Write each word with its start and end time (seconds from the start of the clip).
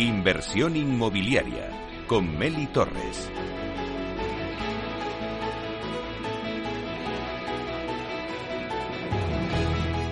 Inversión 0.00 0.76
inmobiliaria 0.76 1.70
con 2.06 2.38
Meli 2.38 2.68
Torres. 2.68 3.28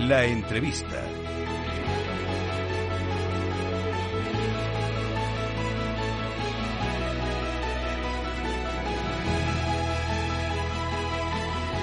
La 0.00 0.24
entrevista. 0.24 1.15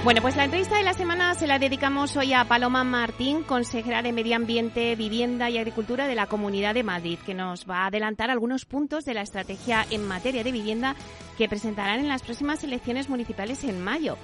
Bueno, 0.03 0.21
pues 0.21 0.35
la 0.35 0.43
entrevista 0.43 0.75
de 0.75 0.83
la 0.83 0.93
semana 0.93 1.33
se 1.33 1.47
la 1.47 1.59
dedicamos 1.59 2.17
hoy 2.17 2.33
a 2.33 2.43
Paloma 2.43 2.83
Martín, 2.83 3.41
consejera 3.43 4.01
de 4.01 4.11
Medio 4.11 4.35
Ambiente, 4.35 4.97
Vivienda 4.97 5.49
y 5.49 5.57
Agricultura 5.57 6.07
de 6.07 6.15
la 6.15 6.27
Comunidad 6.27 6.73
de 6.73 6.83
Madrid, 6.83 7.17
que 7.25 7.33
nos 7.33 7.65
va 7.69 7.83
a 7.83 7.85
adelantar 7.85 8.29
algunos 8.29 8.65
puntos 8.65 9.05
de 9.05 9.13
la 9.13 9.21
estrategia 9.21 9.85
en 9.91 10.05
materia 10.05 10.43
de 10.43 10.51
vivienda 10.51 10.97
que 11.37 11.47
presentarán 11.47 12.01
en 12.01 12.09
las 12.09 12.21
próximas 12.21 12.61
elecciones 12.65 13.07
municipales 13.07 13.63
en 13.63 13.81
mayo. 13.81 14.17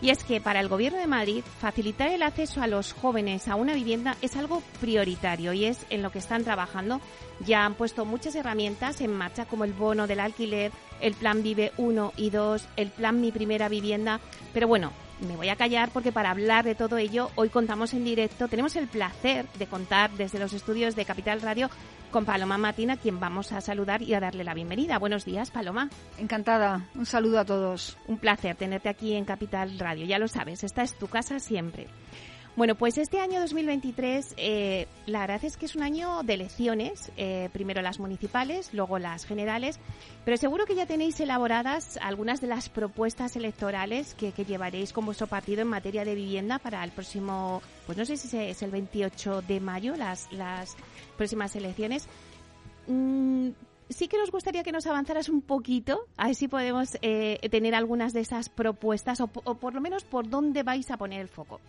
Y 0.00 0.08
es 0.08 0.24
que 0.24 0.40
para 0.40 0.60
el 0.60 0.68
Gobierno 0.68 0.98
de 0.98 1.06
Madrid 1.06 1.44
facilitar 1.60 2.08
el 2.08 2.22
acceso 2.22 2.62
a 2.62 2.66
los 2.66 2.94
jóvenes 2.94 3.46
a 3.46 3.56
una 3.56 3.74
vivienda 3.74 4.16
es 4.22 4.36
algo 4.36 4.62
prioritario 4.80 5.52
y 5.52 5.66
es 5.66 5.84
en 5.90 6.02
lo 6.02 6.10
que 6.10 6.18
están 6.18 6.44
trabajando. 6.44 7.02
Ya 7.44 7.66
han 7.66 7.74
puesto 7.74 8.06
muchas 8.06 8.34
herramientas 8.36 9.02
en 9.02 9.12
marcha 9.12 9.44
como 9.44 9.64
el 9.64 9.74
bono 9.74 10.06
del 10.06 10.20
alquiler, 10.20 10.72
el 11.02 11.12
plan 11.12 11.42
Vive 11.42 11.72
1 11.76 12.14
y 12.16 12.30
2, 12.30 12.68
el 12.76 12.88
plan 12.88 13.20
Mi 13.20 13.32
Primera 13.32 13.68
Vivienda. 13.68 14.20
Pero 14.54 14.66
bueno, 14.66 14.92
me 15.20 15.36
voy 15.36 15.48
a 15.48 15.56
callar 15.56 15.90
porque 15.92 16.12
para 16.12 16.30
hablar 16.30 16.64
de 16.64 16.74
todo 16.74 16.98
ello 16.98 17.30
hoy 17.36 17.48
contamos 17.48 17.94
en 17.94 18.04
directo, 18.04 18.48
tenemos 18.48 18.76
el 18.76 18.86
placer 18.86 19.46
de 19.58 19.66
contar 19.66 20.10
desde 20.12 20.38
los 20.38 20.52
estudios 20.52 20.96
de 20.96 21.04
Capital 21.04 21.40
Radio 21.40 21.70
con 22.10 22.24
Paloma 22.24 22.58
Matina, 22.58 22.96
quien 22.96 23.20
vamos 23.20 23.52
a 23.52 23.60
saludar 23.60 24.02
y 24.02 24.14
a 24.14 24.20
darle 24.20 24.44
la 24.44 24.54
bienvenida. 24.54 24.98
Buenos 24.98 25.24
días, 25.24 25.50
Paloma. 25.50 25.90
Encantada. 26.18 26.86
Un 26.94 27.06
saludo 27.06 27.40
a 27.40 27.44
todos. 27.44 27.98
Un 28.06 28.18
placer 28.18 28.56
tenerte 28.56 28.88
aquí 28.88 29.14
en 29.14 29.24
Capital 29.24 29.78
Radio. 29.78 30.06
Ya 30.06 30.18
lo 30.18 30.28
sabes, 30.28 30.64
esta 30.64 30.82
es 30.82 30.94
tu 30.94 31.08
casa 31.08 31.38
siempre. 31.40 31.88
Bueno, 32.56 32.74
pues 32.74 32.96
este 32.96 33.20
año 33.20 33.38
2023, 33.38 34.32
eh, 34.38 34.88
la 35.04 35.20
verdad 35.20 35.44
es 35.44 35.58
que 35.58 35.66
es 35.66 35.76
un 35.76 35.82
año 35.82 36.22
de 36.22 36.32
elecciones, 36.32 37.12
eh, 37.18 37.50
primero 37.52 37.82
las 37.82 38.00
municipales, 38.00 38.72
luego 38.72 38.98
las 38.98 39.26
generales, 39.26 39.78
pero 40.24 40.38
seguro 40.38 40.64
que 40.64 40.74
ya 40.74 40.86
tenéis 40.86 41.20
elaboradas 41.20 41.98
algunas 42.00 42.40
de 42.40 42.46
las 42.46 42.70
propuestas 42.70 43.36
electorales 43.36 44.14
que, 44.14 44.32
llevaréis 44.32 44.94
con 44.94 45.04
vuestro 45.04 45.26
partido 45.26 45.60
en 45.60 45.68
materia 45.68 46.06
de 46.06 46.14
vivienda 46.14 46.58
para 46.58 46.82
el 46.82 46.92
próximo, 46.92 47.60
pues 47.84 47.98
no 47.98 48.06
sé 48.06 48.16
si 48.16 48.34
es 48.34 48.62
el 48.62 48.70
28 48.70 49.42
de 49.42 49.60
mayo, 49.60 49.94
las, 49.94 50.26
próximas 51.18 51.54
elecciones. 51.56 52.08
Mm, 52.86 53.50
sí 53.90 54.08
que 54.08 54.16
nos 54.16 54.30
gustaría 54.30 54.62
que 54.62 54.72
nos 54.72 54.86
avanzaras 54.86 55.28
un 55.28 55.42
poquito, 55.42 56.06
a 56.16 56.28
ver 56.28 56.34
si 56.34 56.48
podemos 56.48 56.96
eh, 57.02 57.38
tener 57.50 57.74
algunas 57.74 58.14
de 58.14 58.20
esas 58.20 58.48
propuestas 58.48 59.20
o, 59.20 59.28
o 59.44 59.56
por 59.56 59.74
lo 59.74 59.82
menos 59.82 60.04
por 60.04 60.26
dónde 60.26 60.62
vais 60.62 60.90
a 60.90 60.96
poner 60.96 61.20
el 61.20 61.28
foco. 61.28 61.60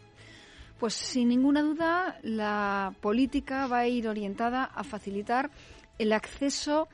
Pues 0.80 0.94
sin 0.94 1.30
ninguna 1.30 1.64
duda 1.64 2.20
la 2.22 2.94
política 3.02 3.66
va 3.68 3.80
a 3.80 3.88
ir 3.88 4.08
orientada 4.08 4.64
a 4.64 4.84
facilitar 4.84 5.50
el 5.98 6.14
acceso 6.14 6.88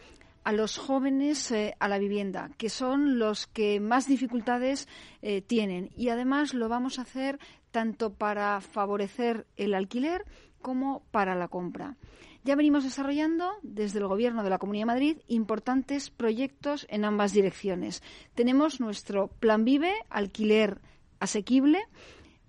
a 0.46 0.52
los 0.54 0.78
jóvenes 0.78 1.52
eh, 1.52 1.76
a 1.80 1.88
la 1.88 2.00
vivienda, 2.00 2.50
que 2.58 2.70
son 2.70 3.20
los 3.20 3.48
que 3.48 3.80
más 3.80 4.08
dificultades 4.08 4.88
eh, 5.22 5.42
tienen. 5.42 5.90
Y 5.98 6.10
además 6.10 6.54
lo 6.54 6.70
vamos 6.70 6.98
a 6.98 7.04
hacer 7.04 7.40
tanto 7.72 8.14
para 8.14 8.62
favorecer 8.62 9.48
el 9.58 9.74
alquiler 9.74 10.24
como 10.62 11.04
para 11.12 11.36
la 11.36 11.50
compra. 11.50 11.98
Ya 12.46 12.56
venimos 12.56 12.84
desarrollando 12.84 13.52
desde 13.64 14.00
el 14.00 14.08
Gobierno 14.08 14.44
de 14.44 14.50
la 14.50 14.60
Comunidad 14.60 14.84
de 14.84 14.94
Madrid 14.94 15.18
importantes 15.28 16.10
proyectos 16.10 16.86
en 16.90 17.06
ambas 17.06 17.32
direcciones. 17.32 18.04
Tenemos 18.36 18.82
nuestro 18.82 19.28
Plan 19.28 19.64
Vive, 19.64 19.94
alquiler 20.10 20.82
asequible, 21.20 21.80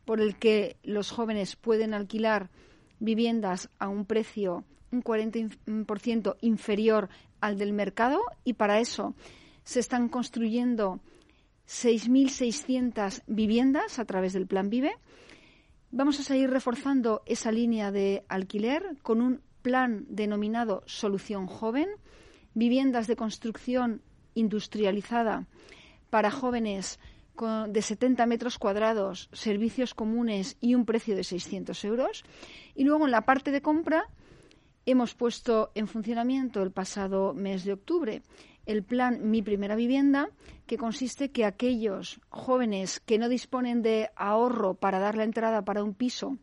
por 0.04 0.20
el 0.20 0.37
que 0.37 0.76
los 0.82 1.10
jóvenes 1.10 1.56
pueden 1.56 1.94
alquilar 1.94 2.50
viviendas 2.98 3.70
a 3.78 3.88
un 3.88 4.04
precio 4.04 4.65
un 4.94 5.03
40% 5.03 6.37
inferior 6.41 7.09
al 7.41 7.59
del 7.59 7.72
mercado 7.72 8.20
y 8.44 8.54
para 8.54 8.81
eso 8.81 9.15
se 9.65 9.81
están 9.81 10.09
construyendo 10.09 11.00
6.600 11.69 13.22
viviendas 13.26 13.98
a 13.98 14.04
través 14.04 14.32
del 14.32 14.47
Plan 14.47 14.70
Vive. 14.70 14.97
Vamos 15.91 16.21
a 16.21 16.22
seguir 16.22 16.50
reforzando 16.50 17.22
esa 17.26 17.53
línea 17.53 17.91
de 17.91 18.25
alquiler 18.28 18.97
con 19.03 19.21
un 19.21 19.41
plan 19.62 20.04
denominado 20.09 20.82
Solución 20.86 21.47
Joven, 21.47 21.88
viviendas 22.54 23.06
de 23.06 23.16
construcción 23.16 24.03
industrializada 24.34 25.47
para 26.10 26.31
jóvenes 26.31 26.98
de 27.69 27.83
70 27.83 28.27
metros 28.27 28.59
cuadrados, 28.59 29.28
servicios 29.33 29.95
comunes 29.95 30.56
y 30.61 30.75
un 30.75 30.84
precio 30.84 31.17
de 31.17 31.25
600 31.25 31.84
euros. 31.84 32.25
Y 32.75 32.84
luego 32.84 33.06
en 33.06 33.11
la 33.11 33.22
parte 33.22 33.50
de 33.50 33.62
compra 33.62 34.05
hemos 34.87 35.15
puesto 35.15 35.71
en 35.75 35.89
funcionamiento 35.89 36.62
el 36.62 36.71
pasado 36.71 37.34
mes 37.34 37.65
de 37.65 37.72
octubre 37.72 38.22
el 38.67 38.83
plan 38.83 39.31
Mi 39.31 39.43
Primera 39.43 39.77
Vivienda, 39.77 40.31
que 40.67 40.78
consiste 40.78 41.31
que 41.31 41.45
aquellos 41.45 42.21
jóvenes 42.31 43.00
que 43.00 43.19
no 43.19 43.28
disponen 43.28 43.83
de 43.83 44.11
ahorro 44.16 44.75
para 44.75 44.99
dar 44.99 45.16
la 45.16 45.25
entrada 45.25 45.65
para 45.65 45.84
un 45.84 45.95
piso 45.95 46.39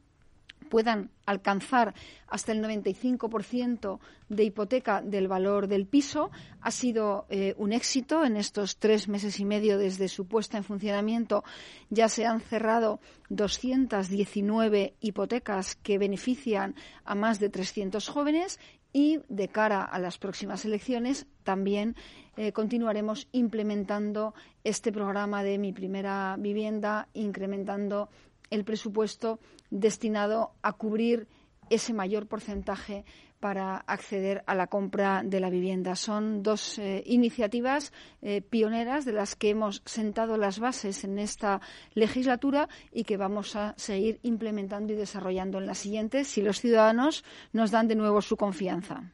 puedan 0.71 1.11
alcanzar 1.25 1.93
hasta 2.27 2.53
el 2.53 2.63
95% 2.63 3.99
de 4.29 4.43
hipoteca 4.45 5.01
del 5.01 5.27
valor 5.27 5.67
del 5.67 5.85
piso. 5.85 6.31
Ha 6.61 6.71
sido 6.71 7.25
eh, 7.29 7.53
un 7.57 7.73
éxito 7.73 8.23
en 8.23 8.37
estos 8.37 8.77
tres 8.77 9.09
meses 9.09 9.41
y 9.41 9.45
medio 9.45 9.77
desde 9.77 10.07
su 10.07 10.27
puesta 10.27 10.57
en 10.57 10.63
funcionamiento. 10.63 11.43
Ya 11.89 12.07
se 12.07 12.25
han 12.25 12.39
cerrado 12.39 13.01
219 13.27 14.93
hipotecas 15.01 15.75
que 15.75 15.97
benefician 15.97 16.75
a 17.03 17.15
más 17.15 17.41
de 17.41 17.49
300 17.49 18.07
jóvenes 18.07 18.57
y 18.93 19.19
de 19.27 19.49
cara 19.49 19.83
a 19.83 19.99
las 19.99 20.17
próximas 20.17 20.63
elecciones 20.63 21.27
también 21.43 21.95
eh, 22.37 22.53
continuaremos 22.53 23.27
implementando 23.33 24.33
este 24.63 24.91
programa 24.91 25.43
de 25.43 25.57
mi 25.57 25.73
primera 25.73 26.37
vivienda, 26.39 27.07
incrementando 27.13 28.09
el 28.51 28.63
presupuesto 28.63 29.39
destinado 29.71 30.51
a 30.61 30.73
cubrir 30.73 31.27
ese 31.71 31.93
mayor 31.93 32.27
porcentaje 32.27 33.05
para 33.41 33.77
acceder 33.77 34.43
a 34.45 34.53
la 34.53 34.67
compra 34.67 35.23
de 35.25 35.39
la 35.39 35.49
vivienda. 35.49 35.95
Son 35.95 36.43
dos 36.43 36.77
eh, 36.77 37.03
iniciativas 37.07 37.91
eh, 38.21 38.41
pioneras 38.41 39.03
de 39.03 39.13
las 39.13 39.35
que 39.35 39.49
hemos 39.49 39.81
sentado 39.83 40.37
las 40.37 40.59
bases 40.59 41.03
en 41.03 41.17
esta 41.17 41.59
legislatura 41.95 42.69
y 42.93 43.03
que 43.03 43.17
vamos 43.17 43.55
a 43.55 43.73
seguir 43.77 44.19
implementando 44.21 44.93
y 44.93 44.95
desarrollando 44.95 45.57
en 45.57 45.65
la 45.65 45.73
siguiente 45.73 46.23
si 46.23 46.43
los 46.43 46.61
ciudadanos 46.61 47.25
nos 47.51 47.71
dan 47.71 47.87
de 47.87 47.95
nuevo 47.95 48.21
su 48.21 48.37
confianza. 48.37 49.11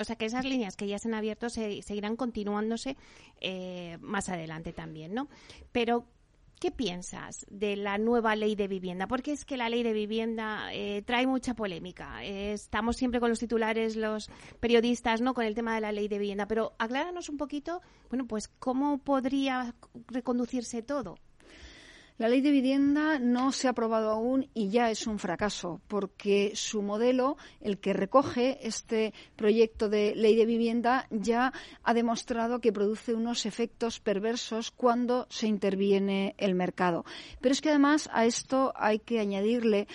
O 0.00 0.04
sea 0.04 0.16
que 0.16 0.24
esas 0.24 0.46
líneas 0.46 0.74
que 0.74 0.88
ya 0.88 0.98
se 0.98 1.08
han 1.08 1.14
abierto 1.14 1.50
seguirán 1.50 2.16
continuándose 2.16 2.96
eh, 3.42 3.98
más 4.00 4.30
adelante 4.30 4.72
también, 4.72 5.12
¿no? 5.12 5.28
Pero 5.70 6.06
¿Qué 6.58 6.70
piensas 6.70 7.44
de 7.50 7.76
la 7.76 7.98
nueva 7.98 8.34
ley 8.34 8.56
de 8.56 8.66
vivienda? 8.66 9.06
Porque 9.06 9.32
es 9.32 9.44
que 9.44 9.58
la 9.58 9.68
ley 9.68 9.82
de 9.82 9.92
vivienda 9.92 10.72
eh, 10.72 11.02
trae 11.02 11.26
mucha 11.26 11.52
polémica. 11.52 12.24
Eh, 12.24 12.54
estamos 12.54 12.96
siempre 12.96 13.20
con 13.20 13.28
los 13.28 13.38
titulares, 13.38 13.94
los 13.94 14.30
periodistas, 14.58 15.20
¿no? 15.20 15.34
Con 15.34 15.44
el 15.44 15.54
tema 15.54 15.74
de 15.74 15.82
la 15.82 15.92
ley 15.92 16.08
de 16.08 16.18
vivienda. 16.18 16.48
Pero 16.48 16.74
acláranos 16.78 17.28
un 17.28 17.36
poquito, 17.36 17.82
bueno, 18.08 18.26
pues 18.26 18.48
cómo 18.48 18.96
podría 18.96 19.74
reconducirse 20.08 20.82
todo. 20.82 21.18
La 22.18 22.30
ley 22.30 22.40
de 22.40 22.50
vivienda 22.50 23.18
no 23.18 23.52
se 23.52 23.66
ha 23.66 23.72
aprobado 23.72 24.10
aún 24.10 24.48
y 24.54 24.70
ya 24.70 24.90
es 24.90 25.06
un 25.06 25.18
fracaso, 25.18 25.82
porque 25.86 26.52
su 26.54 26.80
modelo, 26.80 27.36
el 27.60 27.76
que 27.76 27.92
recoge 27.92 28.66
este 28.66 29.12
proyecto 29.36 29.90
de 29.90 30.14
ley 30.14 30.34
de 30.34 30.46
vivienda, 30.46 31.06
ya 31.10 31.52
ha 31.82 31.92
demostrado 31.92 32.62
que 32.62 32.72
produce 32.72 33.12
unos 33.12 33.44
efectos 33.44 34.00
perversos 34.00 34.70
cuando 34.70 35.26
se 35.28 35.46
interviene 35.46 36.34
el 36.38 36.54
mercado. 36.54 37.04
Pero 37.42 37.52
es 37.52 37.60
que 37.60 37.68
además 37.68 38.08
a 38.10 38.24
esto 38.24 38.72
hay 38.76 38.98
que 38.98 39.20
añadirle 39.20 39.86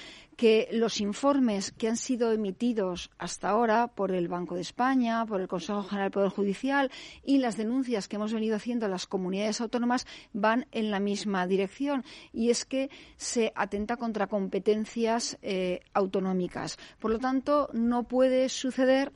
que 0.42 0.68
los 0.72 1.02
informes 1.02 1.72
que 1.72 1.88
han 1.88 1.98
sido 1.98 2.32
emitidos 2.32 3.12
hasta 3.20 3.50
ahora 3.50 3.90
por 3.90 4.12
el 4.12 4.28
Banco 4.28 4.56
de 4.56 4.62
España, 4.62 5.24
por 5.28 5.40
el 5.40 5.48
Consejo 5.48 5.84
General 5.84 6.08
del 6.08 6.14
Poder 6.14 6.30
Judicial 6.32 6.92
y 7.24 7.38
las 7.38 7.58
denuncias 7.58 8.08
que 8.08 8.16
hemos 8.16 8.34
venido 8.34 8.56
haciendo 8.56 8.88
las 8.88 9.06
comunidades 9.06 9.62
autónomas 9.62 10.08
van 10.34 10.66
en 10.72 10.90
la 10.90 11.00
misma 11.00 11.46
dirección 11.46 12.04
y 12.34 12.50
es 12.50 12.66
que 12.66 12.90
se 13.18 13.54
atenta 13.54 13.98
contra 13.98 14.26
competencias 14.26 15.38
eh, 15.44 15.82
autonómicas. 15.94 16.80
Por 17.00 17.12
lo 17.12 17.20
tanto, 17.20 17.70
no 17.74 18.06
puede 18.06 18.50
suceder 18.50 19.12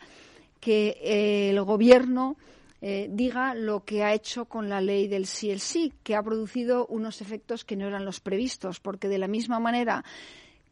que 0.60 0.90
eh, 1.02 1.50
el 1.50 1.64
Gobierno 1.64 2.38
eh, 2.82 3.10
diga 3.12 3.56
lo 3.56 3.84
que 3.84 4.04
ha 4.04 4.14
hecho 4.14 4.46
con 4.46 4.70
la 4.70 4.80
ley 4.80 5.08
del 5.08 5.26
sí 5.26 5.50
el 5.50 5.60
sí, 5.60 5.92
que 6.04 6.16
ha 6.16 6.22
producido 6.22 6.86
unos 6.86 7.20
efectos 7.20 7.66
que 7.66 7.76
no 7.76 7.88
eran 7.88 8.06
los 8.06 8.20
previstos, 8.20 8.80
porque 8.80 9.08
de 9.08 9.18
la 9.18 9.28
misma 9.28 9.60
manera 9.60 10.06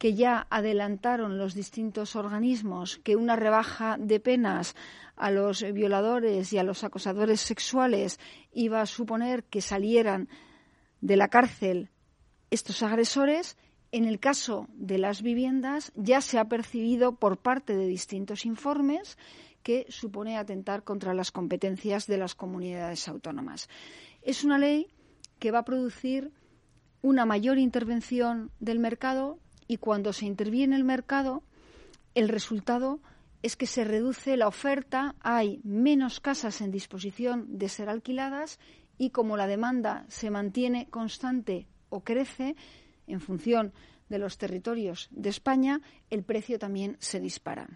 que 0.03 0.15
ya 0.15 0.47
adelantaron 0.49 1.37
los 1.37 1.53
distintos 1.53 2.17
organismos 2.17 2.97
que 3.05 3.15
una 3.15 3.37
rebaja 3.37 3.95
de 3.97 4.19
penas 4.19 4.75
a 5.15 5.31
los 5.31 5.63
violadores 5.71 6.51
y 6.51 6.57
a 6.57 6.63
los 6.63 6.83
acosadores 6.83 7.39
sexuales 7.39 8.19
iba 8.51 8.81
a 8.81 8.85
suponer 8.85 9.45
que 9.45 9.61
salieran 9.61 10.27
de 10.99 11.15
la 11.15 11.29
cárcel 11.29 11.89
estos 12.51 12.83
agresores, 12.83 13.55
en 13.93 14.03
el 14.03 14.19
caso 14.19 14.67
de 14.73 14.97
las 14.97 15.21
viviendas 15.21 15.93
ya 15.95 16.19
se 16.19 16.37
ha 16.37 16.49
percibido 16.49 17.15
por 17.15 17.37
parte 17.37 17.73
de 17.73 17.87
distintos 17.87 18.45
informes 18.45 19.17
que 19.63 19.85
supone 19.87 20.35
atentar 20.35 20.83
contra 20.83 21.13
las 21.13 21.31
competencias 21.31 22.07
de 22.07 22.17
las 22.17 22.35
comunidades 22.35 23.07
autónomas. 23.07 23.69
Es 24.21 24.43
una 24.43 24.57
ley 24.57 24.89
que 25.39 25.51
va 25.51 25.59
a 25.59 25.65
producir 25.65 26.33
una 27.01 27.25
mayor 27.25 27.57
intervención 27.57 28.51
del 28.59 28.79
mercado 28.79 29.39
y 29.67 29.77
cuando 29.77 30.13
se 30.13 30.25
interviene 30.25 30.75
el 30.75 30.83
mercado, 30.83 31.43
el 32.15 32.29
resultado 32.29 32.99
es 33.41 33.55
que 33.55 33.67
se 33.67 33.83
reduce 33.83 34.37
la 34.37 34.47
oferta, 34.47 35.15
hay 35.19 35.59
menos 35.63 36.19
casas 36.19 36.61
en 36.61 36.71
disposición 36.71 37.57
de 37.57 37.69
ser 37.69 37.89
alquiladas 37.89 38.59
y 38.97 39.09
como 39.09 39.37
la 39.37 39.47
demanda 39.47 40.05
se 40.07 40.29
mantiene 40.29 40.87
constante 40.89 41.67
o 41.89 42.01
crece 42.01 42.55
en 43.07 43.19
función 43.19 43.73
de 44.09 44.19
los 44.19 44.37
territorios 44.37 45.09
de 45.11 45.29
España, 45.29 45.81
el 46.09 46.23
precio 46.23 46.57
también 46.59 46.97
se 46.99 47.19
dispara. 47.19 47.67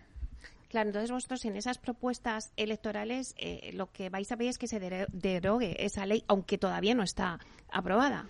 Claro, 0.70 0.90
entonces 0.90 1.12
vosotros 1.12 1.46
en 1.46 1.56
esas 1.56 1.78
propuestas 1.78 2.52
electorales 2.58 3.34
eh, 3.38 3.72
lo 3.74 3.92
que 3.92 4.10
vais 4.10 4.32
a 4.32 4.38
pedir 4.38 4.50
es 4.50 4.58
que 4.58 4.68
se 4.68 4.80
derogue 4.80 5.84
esa 5.86 6.06
ley, 6.06 6.24
aunque 6.28 6.58
todavía 6.58 6.94
no 6.94 7.04
está 7.04 7.40
aprobada. 7.70 8.28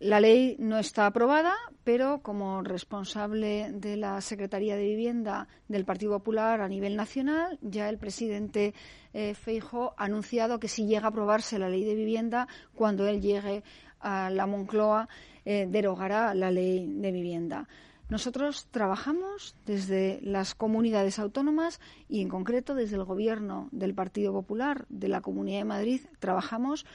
La 0.00 0.20
ley 0.20 0.54
no 0.60 0.78
está 0.78 1.06
aprobada, 1.06 1.54
pero 1.82 2.22
como 2.22 2.62
responsable 2.62 3.72
de 3.72 3.96
la 3.96 4.20
Secretaría 4.20 4.76
de 4.76 4.84
Vivienda 4.84 5.48
del 5.66 5.84
Partido 5.84 6.12
Popular 6.12 6.60
a 6.60 6.68
nivel 6.68 6.94
nacional, 6.94 7.58
ya 7.62 7.88
el 7.88 7.98
presidente 7.98 8.74
eh, 9.12 9.34
Feijo 9.34 9.94
ha 9.96 10.04
anunciado 10.04 10.60
que 10.60 10.68
si 10.68 10.86
llega 10.86 11.06
a 11.06 11.08
aprobarse 11.08 11.58
la 11.58 11.68
ley 11.68 11.84
de 11.84 11.96
vivienda, 11.96 12.46
cuando 12.76 13.08
él 13.08 13.20
llegue 13.20 13.64
a 13.98 14.30
la 14.30 14.46
Moncloa, 14.46 15.08
eh, 15.44 15.66
derogará 15.68 16.32
la 16.32 16.52
ley 16.52 16.86
de 16.86 17.10
vivienda. 17.10 17.66
Nosotros 18.08 18.68
trabajamos 18.70 19.56
desde 19.66 20.20
las 20.22 20.54
comunidades 20.54 21.18
autónomas 21.18 21.80
y, 22.08 22.22
en 22.22 22.28
concreto, 22.28 22.76
desde 22.76 22.94
el 22.94 23.04
Gobierno 23.04 23.68
del 23.72 23.94
Partido 23.94 24.32
Popular 24.32 24.86
de 24.90 25.08
la 25.08 25.22
Comunidad 25.22 25.58
de 25.58 25.64
Madrid, 25.64 26.00
trabajamos 26.20 26.86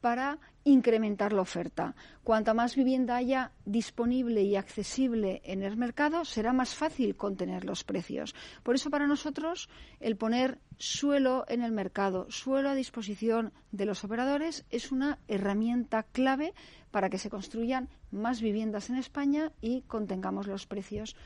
para 0.00 0.38
incrementar 0.64 1.32
la 1.32 1.42
oferta. 1.42 1.94
Cuanta 2.22 2.54
más 2.54 2.76
vivienda 2.76 3.16
haya 3.16 3.52
disponible 3.64 4.42
y 4.42 4.56
accesible 4.56 5.40
en 5.44 5.62
el 5.62 5.76
mercado, 5.76 6.24
será 6.24 6.52
más 6.52 6.74
fácil 6.74 7.16
contener 7.16 7.64
los 7.64 7.84
precios. 7.84 8.34
Por 8.62 8.74
eso, 8.74 8.90
para 8.90 9.06
nosotros, 9.06 9.68
el 10.00 10.16
poner 10.16 10.58
suelo 10.78 11.44
en 11.48 11.62
el 11.62 11.72
mercado, 11.72 12.26
suelo 12.30 12.70
a 12.70 12.74
disposición 12.74 13.52
de 13.72 13.86
los 13.86 14.04
operadores, 14.04 14.64
es 14.70 14.92
una 14.92 15.18
herramienta 15.28 16.02
clave 16.02 16.52
para 16.90 17.08
que 17.08 17.18
se 17.18 17.30
construyan 17.30 17.88
más 18.10 18.40
viviendas 18.40 18.90
en 18.90 18.96
España 18.96 19.52
y 19.60 19.82
contengamos 19.82 20.46
los 20.46 20.66
precios 20.66 21.16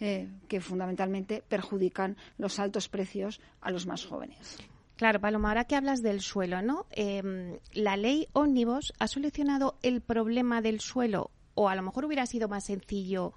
eh, 0.00 0.28
que 0.48 0.60
fundamentalmente 0.60 1.42
perjudican 1.48 2.16
los 2.36 2.58
altos 2.58 2.88
precios 2.88 3.40
a 3.60 3.70
los 3.70 3.86
más 3.86 4.04
jóvenes. 4.04 4.58
Claro, 4.96 5.20
Paloma, 5.20 5.48
ahora 5.48 5.64
que 5.64 5.74
hablas 5.74 6.02
del 6.02 6.20
suelo, 6.20 6.62
¿no? 6.62 6.86
Em, 6.90 7.58
la 7.72 7.96
ley 7.96 8.28
Ómnibus 8.32 8.92
ha 9.00 9.08
solucionado 9.08 9.76
el 9.82 10.00
problema 10.00 10.62
del 10.62 10.80
suelo 10.80 11.30
o 11.54 11.68
a 11.68 11.74
lo 11.74 11.82
mejor 11.82 12.04
hubiera 12.04 12.26
sido 12.26 12.48
más 12.48 12.64
sencillo 12.66 13.32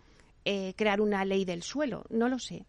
eh, 0.45 0.74
crear 0.75 1.01
una 1.01 1.25
ley 1.25 1.45
del 1.45 1.63
suelo, 1.63 2.06
no 2.09 2.30
lo 2.30 2.39
sé. 2.39 2.65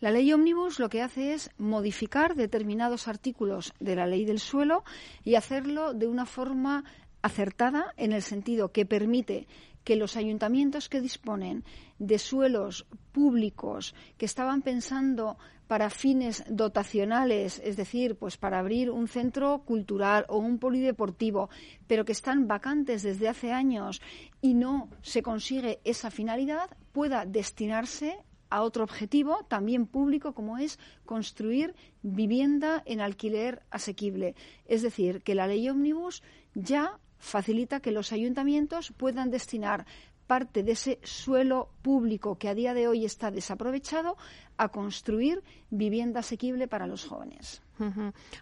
La 0.00 0.10
ley 0.10 0.32
Ómnibus 0.32 0.78
lo 0.78 0.88
que 0.88 1.02
hace 1.02 1.34
es 1.34 1.50
modificar 1.58 2.34
determinados 2.34 3.08
artículos 3.08 3.72
de 3.80 3.96
la 3.96 4.06
ley 4.06 4.24
del 4.24 4.38
suelo 4.38 4.84
y 5.24 5.34
hacerlo 5.34 5.92
de 5.92 6.06
una 6.06 6.26
forma 6.26 6.84
acertada 7.22 7.94
en 7.96 8.12
el 8.12 8.22
sentido 8.22 8.70
que 8.70 8.86
permite 8.86 9.48
que 9.82 9.96
los 9.96 10.16
ayuntamientos 10.16 10.88
que 10.88 11.00
disponen 11.00 11.64
de 11.98 12.18
suelos 12.18 12.86
públicos 13.12 13.94
que 14.18 14.26
estaban 14.26 14.62
pensando 14.62 15.38
para 15.68 15.90
fines 15.90 16.42
dotacionales, 16.48 17.60
es 17.62 17.76
decir, 17.76 18.16
pues 18.16 18.36
para 18.36 18.58
abrir 18.58 18.90
un 18.90 19.06
centro 19.06 19.62
cultural 19.64 20.24
o 20.28 20.38
un 20.38 20.58
polideportivo, 20.58 21.50
pero 21.86 22.04
que 22.04 22.12
están 22.12 22.48
vacantes 22.48 23.02
desde 23.02 23.28
hace 23.28 23.52
años 23.52 24.00
y 24.40 24.54
no 24.54 24.88
se 25.02 25.22
consigue 25.22 25.78
esa 25.84 26.10
finalidad, 26.10 26.70
pueda 26.92 27.26
destinarse 27.26 28.18
a 28.50 28.62
otro 28.62 28.82
objetivo, 28.82 29.44
también 29.46 29.86
público, 29.86 30.32
como 30.32 30.56
es 30.56 30.78
construir 31.04 31.74
vivienda 32.02 32.82
en 32.86 33.02
alquiler 33.02 33.62
asequible. 33.70 34.34
Es 34.64 34.80
decir, 34.80 35.22
que 35.22 35.34
la 35.34 35.46
ley 35.46 35.68
Omnibus 35.68 36.22
ya 36.54 36.98
facilita 37.18 37.80
que 37.80 37.92
los 37.92 38.12
ayuntamientos 38.12 38.92
puedan 38.96 39.30
destinar 39.30 39.84
parte 40.28 40.62
de 40.62 40.72
ese 40.72 41.00
suelo 41.02 41.70
público 41.82 42.38
que 42.38 42.48
a 42.48 42.54
día 42.54 42.74
de 42.74 42.86
hoy 42.86 43.04
está 43.04 43.32
desaprovechado 43.32 44.16
a 44.58 44.68
construir 44.68 45.42
vivienda 45.70 46.20
asequible 46.20 46.68
para 46.68 46.86
los 46.86 47.04
jóvenes. 47.04 47.62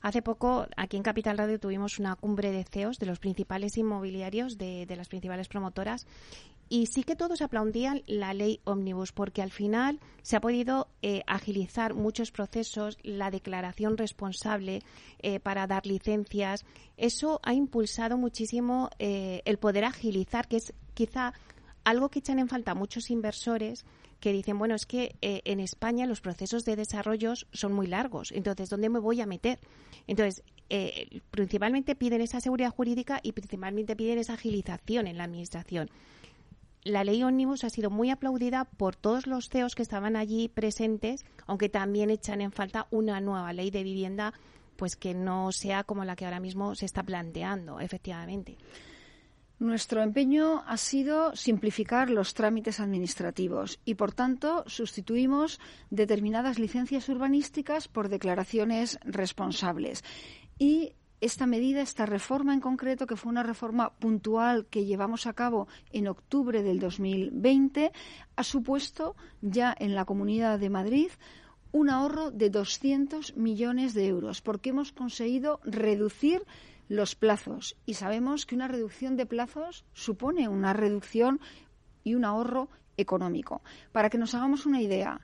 Hace 0.00 0.22
poco, 0.22 0.66
aquí 0.76 0.96
en 0.96 1.02
Capital 1.02 1.36
Radio, 1.36 1.60
tuvimos 1.60 1.98
una 1.98 2.16
cumbre 2.16 2.50
de 2.50 2.64
CEOs 2.64 2.98
de 2.98 3.06
los 3.06 3.18
principales 3.18 3.76
inmobiliarios, 3.76 4.56
de, 4.56 4.86
las 4.96 5.08
principales 5.08 5.48
promotoras, 5.48 6.06
y 6.68 6.86
sí 6.86 7.04
que 7.04 7.16
todos 7.16 7.42
aplaudían 7.42 8.02
la 8.06 8.34
ley 8.34 8.60
Omnibus, 8.64 9.12
porque 9.12 9.42
al 9.42 9.50
final 9.50 10.00
se 10.22 10.36
ha 10.36 10.40
podido 10.40 10.88
eh, 11.02 11.22
agilizar 11.26 11.94
muchos 11.94 12.32
procesos, 12.32 12.98
la 13.02 13.30
declaración 13.30 13.96
responsable 13.96 14.80
eh, 15.20 15.38
para 15.38 15.66
dar 15.66 15.86
licencias. 15.86 16.64
Eso 16.96 17.40
ha 17.44 17.52
impulsado 17.52 18.16
muchísimo 18.16 18.90
eh, 18.98 19.42
el 19.44 19.58
poder 19.58 19.84
agilizar, 19.84 20.48
que 20.48 20.56
es 20.56 20.72
quizá 20.94 21.34
algo 21.86 22.08
que 22.08 22.18
echan 22.18 22.40
en 22.40 22.48
falta 22.48 22.74
muchos 22.74 23.10
inversores 23.10 23.86
que 24.18 24.32
dicen, 24.32 24.58
bueno, 24.58 24.74
es 24.74 24.86
que 24.86 25.14
eh, 25.22 25.40
en 25.44 25.60
España 25.60 26.04
los 26.04 26.20
procesos 26.20 26.64
de 26.64 26.74
desarrollo 26.74 27.34
son 27.52 27.72
muy 27.72 27.86
largos, 27.86 28.32
entonces, 28.32 28.68
¿dónde 28.68 28.88
me 28.88 28.98
voy 28.98 29.20
a 29.20 29.26
meter? 29.26 29.60
Entonces, 30.08 30.42
eh, 30.68 31.20
principalmente 31.30 31.94
piden 31.94 32.22
esa 32.22 32.40
seguridad 32.40 32.70
jurídica 32.70 33.20
y 33.22 33.32
principalmente 33.32 33.94
piden 33.94 34.18
esa 34.18 34.34
agilización 34.34 35.06
en 35.06 35.16
la 35.16 35.24
Administración. 35.24 35.88
La 36.82 37.04
ley 37.04 37.22
Omnibus 37.22 37.62
ha 37.62 37.70
sido 37.70 37.88
muy 37.88 38.10
aplaudida 38.10 38.64
por 38.64 38.96
todos 38.96 39.28
los 39.28 39.48
CEOs 39.48 39.76
que 39.76 39.82
estaban 39.82 40.16
allí 40.16 40.48
presentes, 40.48 41.24
aunque 41.46 41.68
también 41.68 42.10
echan 42.10 42.40
en 42.40 42.50
falta 42.50 42.88
una 42.90 43.20
nueva 43.20 43.52
ley 43.52 43.70
de 43.70 43.84
vivienda, 43.84 44.34
pues 44.74 44.96
que 44.96 45.14
no 45.14 45.52
sea 45.52 45.84
como 45.84 46.04
la 46.04 46.16
que 46.16 46.24
ahora 46.24 46.40
mismo 46.40 46.74
se 46.74 46.84
está 46.84 47.04
planteando, 47.04 47.78
efectivamente. 47.78 48.56
Nuestro 49.58 50.02
empeño 50.02 50.62
ha 50.66 50.76
sido 50.76 51.34
simplificar 51.34 52.10
los 52.10 52.34
trámites 52.34 52.78
administrativos 52.78 53.80
y, 53.86 53.94
por 53.94 54.12
tanto, 54.12 54.64
sustituimos 54.66 55.60
determinadas 55.88 56.58
licencias 56.58 57.08
urbanísticas 57.08 57.88
por 57.88 58.10
declaraciones 58.10 58.98
responsables. 59.04 60.04
Y 60.58 60.92
esta 61.22 61.46
medida, 61.46 61.80
esta 61.80 62.04
reforma 62.04 62.52
en 62.52 62.60
concreto, 62.60 63.06
que 63.06 63.16
fue 63.16 63.30
una 63.30 63.42
reforma 63.42 63.94
puntual 63.94 64.66
que 64.66 64.84
llevamos 64.84 65.26
a 65.26 65.32
cabo 65.32 65.68
en 65.90 66.08
octubre 66.08 66.62
del 66.62 66.78
2020, 66.78 67.92
ha 68.36 68.44
supuesto 68.44 69.16
ya 69.40 69.74
en 69.78 69.94
la 69.94 70.04
Comunidad 70.04 70.58
de 70.58 70.68
Madrid 70.68 71.08
un 71.72 71.88
ahorro 71.88 72.30
de 72.30 72.50
200 72.50 73.36
millones 73.36 73.94
de 73.94 74.06
euros, 74.06 74.42
porque 74.42 74.70
hemos 74.70 74.92
conseguido 74.92 75.60
reducir 75.64 76.44
los 76.88 77.14
plazos 77.14 77.76
y 77.84 77.94
sabemos 77.94 78.46
que 78.46 78.54
una 78.54 78.68
reducción 78.68 79.16
de 79.16 79.26
plazos 79.26 79.84
supone 79.92 80.48
una 80.48 80.72
reducción 80.72 81.40
y 82.04 82.14
un 82.14 82.24
ahorro 82.24 82.68
económico. 82.96 83.62
Para 83.92 84.10
que 84.10 84.18
nos 84.18 84.34
hagamos 84.34 84.66
una 84.66 84.80
idea, 84.80 85.20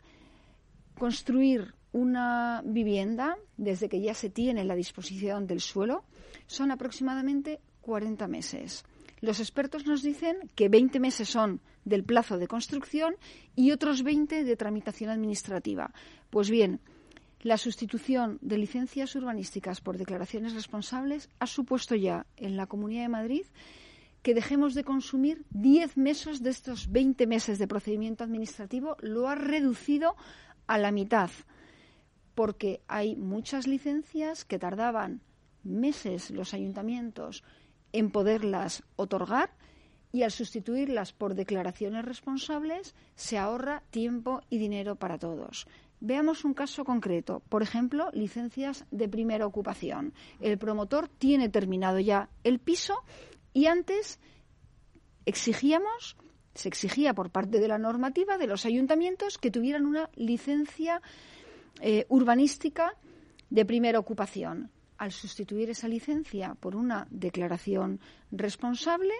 construir 0.98 1.74
una 1.92 2.62
vivienda 2.64 3.36
desde 3.56 3.88
que 3.88 4.00
ya 4.00 4.14
se 4.14 4.30
tiene 4.30 4.64
la 4.64 4.74
disposición 4.74 5.46
del 5.46 5.60
suelo 5.60 6.04
son 6.46 6.70
aproximadamente 6.70 7.60
40 7.82 8.26
meses. 8.28 8.84
Los 9.20 9.38
expertos 9.38 9.86
nos 9.86 10.02
dicen 10.02 10.36
que 10.56 10.68
20 10.68 10.98
meses 10.98 11.28
son 11.28 11.60
del 11.84 12.02
plazo 12.02 12.38
de 12.38 12.48
construcción 12.48 13.14
y 13.54 13.70
otros 13.70 14.02
20 14.02 14.42
de 14.42 14.56
tramitación 14.56 15.10
administrativa. 15.10 15.92
Pues 16.30 16.50
bien, 16.50 16.80
la 17.42 17.58
sustitución 17.58 18.38
de 18.40 18.56
licencias 18.56 19.14
urbanísticas 19.16 19.80
por 19.80 19.98
declaraciones 19.98 20.54
responsables 20.54 21.28
ha 21.40 21.46
supuesto 21.46 21.96
ya 21.96 22.26
en 22.36 22.56
la 22.56 22.66
Comunidad 22.66 23.02
de 23.02 23.08
Madrid 23.08 23.46
que 24.22 24.34
dejemos 24.34 24.74
de 24.74 24.84
consumir 24.84 25.44
10 25.50 25.96
meses 25.96 26.42
de 26.42 26.50
estos 26.50 26.90
20 26.92 27.26
meses 27.26 27.58
de 27.58 27.66
procedimiento 27.66 28.22
administrativo, 28.22 28.96
lo 29.00 29.28
ha 29.28 29.34
reducido 29.34 30.14
a 30.68 30.78
la 30.78 30.92
mitad, 30.92 31.30
porque 32.36 32.80
hay 32.86 33.16
muchas 33.16 33.66
licencias 33.66 34.44
que 34.44 34.60
tardaban 34.60 35.20
meses 35.64 36.30
los 36.30 36.54
ayuntamientos 36.54 37.42
en 37.92 38.12
poderlas 38.12 38.84
otorgar 38.94 39.50
y 40.12 40.22
al 40.22 40.30
sustituirlas 40.30 41.12
por 41.12 41.34
declaraciones 41.34 42.04
responsables 42.04 42.94
se 43.16 43.38
ahorra 43.38 43.82
tiempo 43.90 44.42
y 44.48 44.58
dinero 44.58 44.94
para 44.94 45.18
todos. 45.18 45.66
Veamos 46.04 46.44
un 46.44 46.52
caso 46.52 46.84
concreto. 46.84 47.44
Por 47.48 47.62
ejemplo, 47.62 48.10
licencias 48.12 48.84
de 48.90 49.08
primera 49.08 49.46
ocupación. 49.46 50.14
El 50.40 50.58
promotor 50.58 51.06
tiene 51.06 51.48
terminado 51.48 52.00
ya 52.00 52.28
el 52.42 52.58
piso 52.58 53.04
y 53.52 53.66
antes 53.66 54.18
exigíamos, 55.26 56.16
se 56.54 56.66
exigía 56.66 57.14
por 57.14 57.30
parte 57.30 57.60
de 57.60 57.68
la 57.68 57.78
normativa 57.78 58.36
de 58.36 58.48
los 58.48 58.66
ayuntamientos 58.66 59.38
que 59.38 59.52
tuvieran 59.52 59.86
una 59.86 60.10
licencia 60.16 61.00
eh, 61.80 62.04
urbanística 62.08 62.96
de 63.48 63.64
primera 63.64 64.00
ocupación. 64.00 64.72
Al 64.98 65.12
sustituir 65.12 65.70
esa 65.70 65.86
licencia 65.86 66.56
por 66.58 66.74
una 66.74 67.06
declaración 67.10 68.00
responsable, 68.32 69.14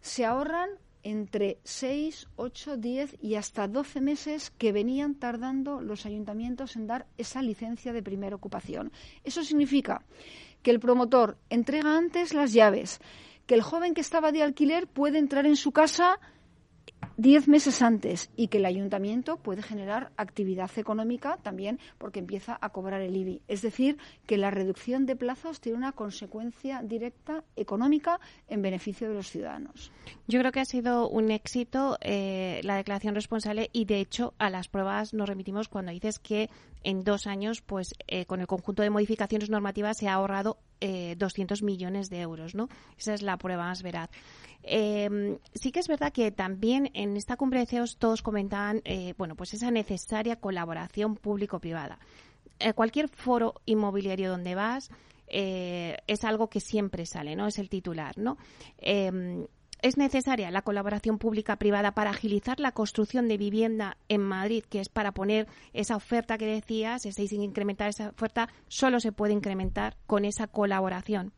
se 0.00 0.24
ahorran 0.24 0.70
entre 1.02 1.58
6, 1.64 2.28
8, 2.36 2.76
10 2.76 3.16
y 3.20 3.34
hasta 3.34 3.68
12 3.68 4.00
meses 4.00 4.50
que 4.58 4.72
venían 4.72 5.14
tardando 5.14 5.80
los 5.80 6.06
ayuntamientos 6.06 6.76
en 6.76 6.86
dar 6.86 7.06
esa 7.16 7.42
licencia 7.42 7.92
de 7.92 8.02
primera 8.02 8.36
ocupación. 8.36 8.92
Eso 9.24 9.42
significa 9.42 10.02
que 10.62 10.70
el 10.70 10.80
promotor 10.80 11.38
entrega 11.50 11.96
antes 11.96 12.34
las 12.34 12.52
llaves, 12.52 13.00
que 13.46 13.54
el 13.54 13.62
joven 13.62 13.94
que 13.94 14.00
estaba 14.00 14.32
de 14.32 14.42
alquiler 14.42 14.86
puede 14.86 15.18
entrar 15.18 15.46
en 15.46 15.56
su 15.56 15.72
casa 15.72 16.18
diez 17.16 17.48
meses 17.48 17.82
antes 17.82 18.30
y 18.36 18.48
que 18.48 18.58
el 18.58 18.64
ayuntamiento 18.64 19.36
puede 19.36 19.62
generar 19.62 20.12
actividad 20.16 20.70
económica 20.76 21.36
también 21.42 21.78
porque 21.98 22.20
empieza 22.20 22.58
a 22.60 22.70
cobrar 22.70 23.00
el 23.00 23.16
IBI. 23.16 23.42
Es 23.48 23.62
decir, 23.62 23.98
que 24.26 24.38
la 24.38 24.50
reducción 24.50 25.04
de 25.04 25.16
plazos 25.16 25.60
tiene 25.60 25.78
una 25.78 25.92
consecuencia 25.92 26.80
directa 26.82 27.44
económica 27.56 28.20
en 28.48 28.62
beneficio 28.62 29.08
de 29.08 29.14
los 29.14 29.28
ciudadanos. 29.30 29.90
Yo 30.28 30.38
creo 30.40 30.52
que 30.52 30.60
ha 30.60 30.64
sido 30.64 31.08
un 31.08 31.30
éxito 31.30 31.98
eh, 32.00 32.60
la 32.62 32.76
declaración 32.76 33.14
responsable 33.14 33.68
y, 33.72 33.84
de 33.84 34.00
hecho, 34.00 34.34
a 34.38 34.48
las 34.48 34.68
pruebas 34.68 35.12
nos 35.12 35.28
remitimos 35.28 35.68
cuando 35.68 35.92
dices 35.92 36.18
que 36.18 36.50
en 36.84 37.02
dos 37.02 37.26
años, 37.26 37.62
pues 37.62 37.94
eh, 38.06 38.26
con 38.26 38.40
el 38.40 38.46
conjunto 38.46 38.82
de 38.82 38.90
modificaciones 38.90 39.50
normativas 39.50 39.98
se 39.98 40.08
ha 40.08 40.14
ahorrado 40.14 40.58
eh, 40.80 41.14
200 41.16 41.62
millones 41.62 42.10
de 42.10 42.20
euros, 42.20 42.54
¿no? 42.54 42.68
Esa 42.96 43.14
es 43.14 43.22
la 43.22 43.36
prueba 43.36 43.64
más 43.64 43.82
veraz. 43.82 44.10
Eh, 44.62 45.38
sí 45.54 45.72
que 45.72 45.80
es 45.80 45.88
verdad 45.88 46.12
que 46.12 46.30
también 46.30 46.90
en 46.94 47.16
esta 47.16 47.36
cumbre 47.36 47.60
de 47.60 47.66
CEOs 47.66 47.96
todos 47.96 48.22
comentaban, 48.22 48.82
eh, 48.84 49.14
bueno, 49.16 49.34
pues 49.34 49.54
esa 49.54 49.70
necesaria 49.70 50.36
colaboración 50.36 51.16
público-privada. 51.16 51.98
Eh, 52.58 52.72
cualquier 52.72 53.08
foro 53.08 53.54
inmobiliario 53.66 54.30
donde 54.30 54.54
vas 54.54 54.90
eh, 55.28 55.96
es 56.06 56.24
algo 56.24 56.48
que 56.48 56.60
siempre 56.60 57.06
sale, 57.06 57.36
¿no? 57.36 57.46
Es 57.46 57.58
el 57.58 57.68
titular, 57.68 58.18
¿no? 58.18 58.36
Es 59.80 59.96
necesaria 59.96 60.50
la 60.50 60.62
colaboración 60.62 61.18
pública-privada 61.18 61.92
para 61.92 62.10
agilizar 62.10 62.60
la 62.60 62.72
construcción 62.72 63.28
de 63.28 63.36
vivienda 63.36 63.96
en 64.08 64.22
Madrid, 64.22 64.64
que 64.68 64.80
es 64.80 64.88
para 64.88 65.12
poner 65.12 65.46
esa 65.72 65.96
oferta 65.96 66.38
que 66.38 66.46
decías, 66.46 67.02
sin 67.02 67.42
incrementar 67.42 67.88
esa 67.88 68.08
oferta, 68.08 68.48
solo 68.66 69.00
se 69.00 69.12
puede 69.12 69.32
incrementar 69.32 69.96
con 70.06 70.24
esa 70.24 70.46
colaboración. 70.46 71.32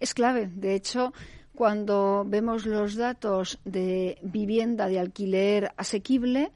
Es 0.00 0.14
clave. 0.14 0.48
De 0.48 0.74
hecho, 0.74 1.12
cuando 1.54 2.24
vemos 2.26 2.66
los 2.66 2.96
datos 2.96 3.60
de 3.64 4.18
vivienda 4.22 4.88
de 4.88 4.98
alquiler 4.98 5.72
asequible, 5.76 6.50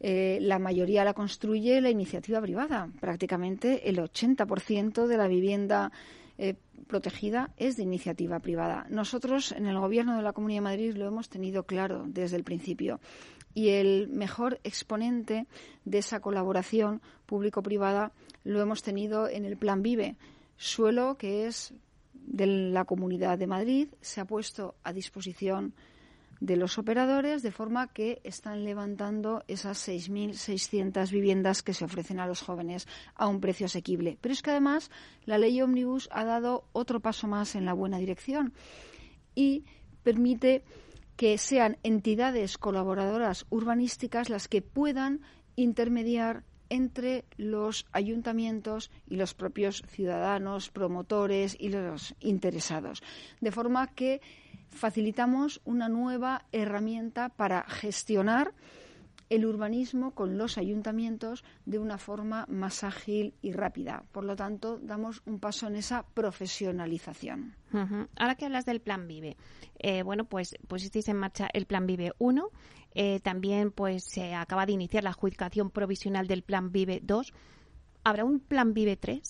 eh, 0.00 0.38
la 0.42 0.58
mayoría 0.58 1.04
la 1.04 1.14
construye 1.14 1.80
la 1.80 1.88
iniciativa 1.88 2.40
privada. 2.42 2.90
Prácticamente 3.00 3.88
el 3.88 3.98
80% 3.98 5.06
de 5.06 5.16
la 5.16 5.28
vivienda 5.28 5.92
eh, 6.38 6.54
protegida 6.86 7.52
es 7.56 7.76
de 7.76 7.82
iniciativa 7.82 8.40
privada. 8.40 8.86
Nosotros 8.90 9.52
en 9.52 9.66
el 9.66 9.78
Gobierno 9.78 10.16
de 10.16 10.22
la 10.22 10.32
Comunidad 10.32 10.58
de 10.58 10.62
Madrid 10.62 10.96
lo 10.96 11.06
hemos 11.06 11.28
tenido 11.28 11.64
claro 11.64 12.04
desde 12.06 12.36
el 12.36 12.44
principio. 12.44 13.00
Y 13.54 13.70
el 13.70 14.08
mejor 14.08 14.60
exponente 14.64 15.46
de 15.84 15.98
esa 15.98 16.20
colaboración 16.20 17.00
público-privada 17.26 18.12
lo 18.42 18.60
hemos 18.60 18.82
tenido 18.82 19.28
en 19.28 19.44
el 19.44 19.56
Plan 19.56 19.82
Vive, 19.82 20.16
suelo 20.56 21.16
que 21.16 21.46
es 21.46 21.72
de 22.12 22.46
la 22.46 22.84
Comunidad 22.84 23.38
de 23.38 23.46
Madrid 23.46 23.88
se 24.00 24.20
ha 24.20 24.24
puesto 24.24 24.74
a 24.82 24.92
disposición 24.92 25.74
de 26.44 26.56
los 26.56 26.76
operadores 26.76 27.42
de 27.42 27.50
forma 27.50 27.88
que 27.88 28.20
están 28.22 28.64
levantando 28.64 29.42
esas 29.48 29.88
6.600 29.88 31.10
viviendas 31.10 31.62
que 31.62 31.72
se 31.72 31.86
ofrecen 31.86 32.20
a 32.20 32.26
los 32.26 32.42
jóvenes 32.42 32.86
a 33.14 33.28
un 33.28 33.40
precio 33.40 33.64
asequible. 33.64 34.18
Pero 34.20 34.34
es 34.34 34.42
que 34.42 34.50
además 34.50 34.90
la 35.24 35.38
ley 35.38 35.62
Omnibus 35.62 36.08
ha 36.12 36.24
dado 36.24 36.68
otro 36.72 37.00
paso 37.00 37.28
más 37.28 37.54
en 37.54 37.64
la 37.64 37.72
buena 37.72 37.96
dirección 37.96 38.52
y 39.34 39.64
permite 40.02 40.64
que 41.16 41.38
sean 41.38 41.78
entidades 41.82 42.58
colaboradoras 42.58 43.46
urbanísticas 43.48 44.28
las 44.28 44.46
que 44.46 44.60
puedan 44.60 45.22
intermediar 45.56 46.44
entre 46.68 47.24
los 47.38 47.86
ayuntamientos 47.92 48.90
y 49.06 49.16
los 49.16 49.32
propios 49.32 49.82
ciudadanos, 49.86 50.70
promotores 50.70 51.56
y 51.58 51.70
los 51.70 52.14
interesados. 52.20 53.02
De 53.40 53.52
forma 53.52 53.86
que 53.94 54.20
facilitamos 54.74 55.60
una 55.64 55.88
nueva 55.88 56.44
herramienta 56.52 57.30
para 57.30 57.64
gestionar 57.64 58.52
el 59.30 59.46
urbanismo 59.46 60.12
con 60.12 60.36
los 60.36 60.58
ayuntamientos 60.58 61.44
de 61.64 61.78
una 61.78 61.98
forma 61.98 62.46
más 62.48 62.84
ágil 62.84 63.34
y 63.42 63.52
rápida. 63.52 64.04
Por 64.12 64.24
lo 64.24 64.36
tanto, 64.36 64.78
damos 64.78 65.22
un 65.24 65.40
paso 65.40 65.66
en 65.66 65.76
esa 65.76 66.04
profesionalización. 66.14 67.56
Ahora 68.16 68.36
que 68.36 68.44
hablas 68.44 68.66
del 68.66 68.80
Plan 68.80 69.08
Vive, 69.08 69.36
eh, 69.78 70.02
bueno, 70.02 70.26
pues 70.26 70.56
pusisteis 70.68 71.08
en 71.08 71.16
marcha 71.16 71.48
el 71.52 71.66
Plan 71.66 71.86
Vive 71.86 72.12
1. 72.18 72.50
Eh, 72.94 73.18
también 73.20 73.72
pues 73.72 74.04
se 74.04 74.34
acaba 74.34 74.66
de 74.66 74.72
iniciar 74.72 75.02
la 75.02 75.10
adjudicación 75.10 75.70
provisional 75.70 76.28
del 76.28 76.42
Plan 76.42 76.70
Vive 76.70 77.00
2. 77.02 77.32
¿Habrá 78.04 78.24
un 78.24 78.38
Plan 78.38 78.74
Vive 78.74 78.96
3? 78.96 79.22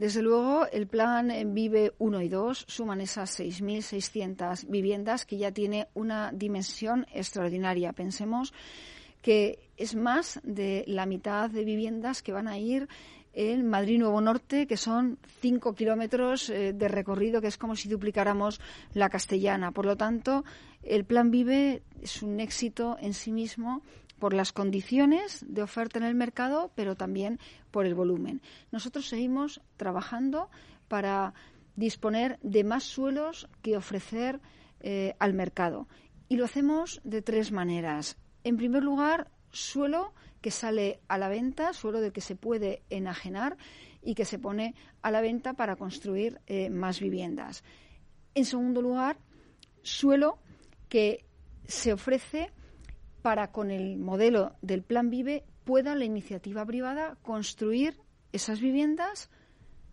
Desde 0.00 0.22
luego, 0.22 0.66
el 0.72 0.86
plan 0.86 1.30
Vive 1.52 1.92
1 1.98 2.22
y 2.22 2.28
2 2.30 2.64
suman 2.66 3.02
esas 3.02 3.38
6.600 3.38 4.66
viviendas 4.66 5.26
que 5.26 5.36
ya 5.36 5.52
tiene 5.52 5.88
una 5.92 6.32
dimensión 6.32 7.04
extraordinaria. 7.12 7.92
Pensemos 7.92 8.54
que 9.20 9.58
es 9.76 9.94
más 9.94 10.40
de 10.42 10.84
la 10.86 11.04
mitad 11.04 11.50
de 11.50 11.66
viviendas 11.66 12.22
que 12.22 12.32
van 12.32 12.48
a 12.48 12.56
ir 12.56 12.88
en 13.34 13.68
Madrid 13.68 13.98
Nuevo 13.98 14.22
Norte, 14.22 14.66
que 14.66 14.78
son 14.78 15.18
cinco 15.42 15.74
kilómetros 15.74 16.48
eh, 16.48 16.72
de 16.72 16.88
recorrido, 16.88 17.42
que 17.42 17.48
es 17.48 17.58
como 17.58 17.76
si 17.76 17.90
duplicáramos 17.90 18.58
la 18.94 19.10
castellana. 19.10 19.70
Por 19.70 19.84
lo 19.84 19.96
tanto, 19.96 20.46
el 20.82 21.04
Plan 21.04 21.30
Vive 21.30 21.82
es 22.00 22.22
un 22.22 22.40
éxito 22.40 22.96
en 23.02 23.12
sí 23.12 23.32
mismo 23.32 23.82
por 24.20 24.34
las 24.34 24.52
condiciones 24.52 25.44
de 25.48 25.62
oferta 25.62 25.98
en 25.98 26.04
el 26.04 26.14
mercado, 26.14 26.70
pero 26.76 26.94
también 26.94 27.40
por 27.72 27.86
el 27.86 27.94
volumen. 27.94 28.42
Nosotros 28.70 29.08
seguimos 29.08 29.60
trabajando 29.76 30.50
para 30.86 31.34
disponer 31.74 32.38
de 32.42 32.62
más 32.62 32.84
suelos 32.84 33.48
que 33.62 33.76
ofrecer 33.76 34.40
eh, 34.80 35.14
al 35.18 35.34
mercado. 35.34 35.88
Y 36.28 36.36
lo 36.36 36.44
hacemos 36.44 37.00
de 37.02 37.22
tres 37.22 37.50
maneras. 37.50 38.16
En 38.44 38.56
primer 38.56 38.84
lugar, 38.84 39.30
suelo 39.50 40.12
que 40.40 40.50
sale 40.50 41.00
a 41.08 41.18
la 41.18 41.28
venta, 41.28 41.72
suelo 41.72 42.00
de 42.00 42.12
que 42.12 42.20
se 42.20 42.36
puede 42.36 42.82
enajenar 42.90 43.56
y 44.02 44.14
que 44.14 44.24
se 44.24 44.38
pone 44.38 44.74
a 45.02 45.10
la 45.10 45.20
venta 45.20 45.54
para 45.54 45.76
construir 45.76 46.40
eh, 46.46 46.70
más 46.70 47.00
viviendas. 47.00 47.64
En 48.34 48.44
segundo 48.44 48.80
lugar, 48.80 49.18
suelo 49.82 50.38
que 50.88 51.24
se 51.66 51.92
ofrece 51.92 52.52
para, 53.22 53.52
con 53.52 53.70
el 53.70 53.98
modelo 53.98 54.56
del 54.62 54.82
Plan 54.82 55.10
Vive, 55.10 55.44
pueda 55.64 55.94
la 55.94 56.04
iniciativa 56.04 56.64
privada 56.64 57.16
construir 57.22 57.96
esas 58.32 58.60
viviendas, 58.60 59.30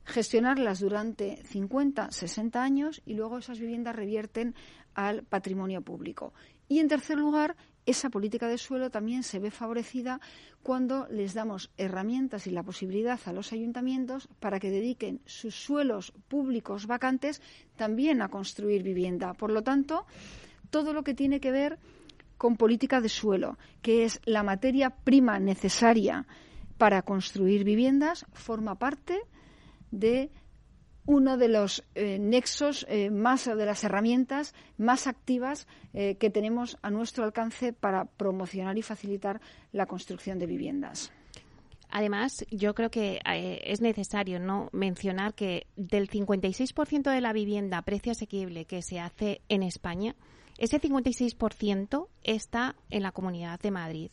gestionarlas 0.06 0.80
durante 0.80 1.44
50, 1.44 2.12
60 2.12 2.64
años 2.64 3.02
y 3.06 3.14
luego 3.14 3.38
esas 3.38 3.60
viviendas 3.60 3.96
revierten 3.96 4.56
al 4.94 5.24
patrimonio 5.24 5.82
público. 5.82 6.34
Y 6.70 6.80
en 6.80 6.88
tercer 6.88 7.18
lugar, 7.18 7.56
esa 7.86 8.10
política 8.10 8.48
de 8.48 8.58
suelo 8.58 8.90
también 8.90 9.24
se 9.24 9.40
ve 9.40 9.52
favorecida 9.52 10.20
cuando 10.62 11.08
les 11.10 11.34
damos 11.34 11.72
herramientas 11.78 12.46
y 12.46 12.52
la 12.52 12.64
posibilidad 12.64 13.20
a 13.26 13.32
los 13.32 13.54
ayuntamientos 13.54 14.28
para 14.40 14.60
que 14.60 14.70
dediquen 14.70 15.22
sus 15.26 15.56
suelos 15.56 16.12
públicos 16.28 16.88
vacantes 16.88 17.42
también 17.78 18.22
a 18.22 18.28
construir 18.28 18.84
vivienda. 18.84 19.34
Por 19.34 19.52
lo 19.52 19.64
tanto, 19.64 20.06
todo 20.70 20.92
lo 20.92 21.04
que 21.04 21.14
tiene 21.14 21.40
que 21.40 21.52
ver 21.52 21.80
con 22.38 22.56
política 22.56 23.02
de 23.02 23.10
suelo, 23.10 23.58
que 23.82 24.06
es 24.06 24.22
la 24.26 24.44
materia 24.44 24.90
prima 24.90 25.40
necesaria 25.40 26.26
para 26.78 27.02
construir 27.02 27.64
viviendas, 27.64 28.26
forma 28.34 28.76
parte 28.76 29.20
de 29.92 30.32
uno 31.08 31.38
de 31.38 31.48
los 31.48 31.84
eh, 31.96 32.20
nexos 32.20 32.86
eh, 32.90 33.10
más 33.10 33.46
de 33.46 33.66
las 33.66 33.84
herramientas 33.84 34.54
más 34.78 35.08
activas 35.08 35.66
eh, 35.94 36.16
que 36.16 36.30
tenemos 36.30 36.78
a 36.82 36.92
nuestro 36.92 37.24
alcance 37.24 37.74
para 37.74 38.06
promocionar 38.06 38.78
y 38.78 38.82
facilitar 38.82 39.42
la 39.72 39.86
construcción 39.86 40.38
de 40.38 40.46
viviendas. 40.46 41.12
Además, 41.90 42.46
yo 42.52 42.76
creo 42.76 42.92
que 42.92 43.22
es 43.64 43.80
necesario 43.80 44.42
no 44.42 44.68
mencionar 44.74 45.34
que 45.34 45.68
del 45.78 46.10
56% 46.10 47.10
de 47.10 47.22
la 47.22 47.32
vivienda 47.32 47.78
a 47.78 47.82
precio 47.84 48.12
asequible 48.12 48.66
que 48.66 48.82
se 48.82 49.00
hace 49.00 49.40
en 49.48 49.64
España, 49.64 50.14
ese 50.58 50.80
56% 50.80 52.08
está 52.24 52.76
en 52.90 53.04
la 53.04 53.12
Comunidad 53.12 53.60
de 53.60 53.72
Madrid. 53.72 54.12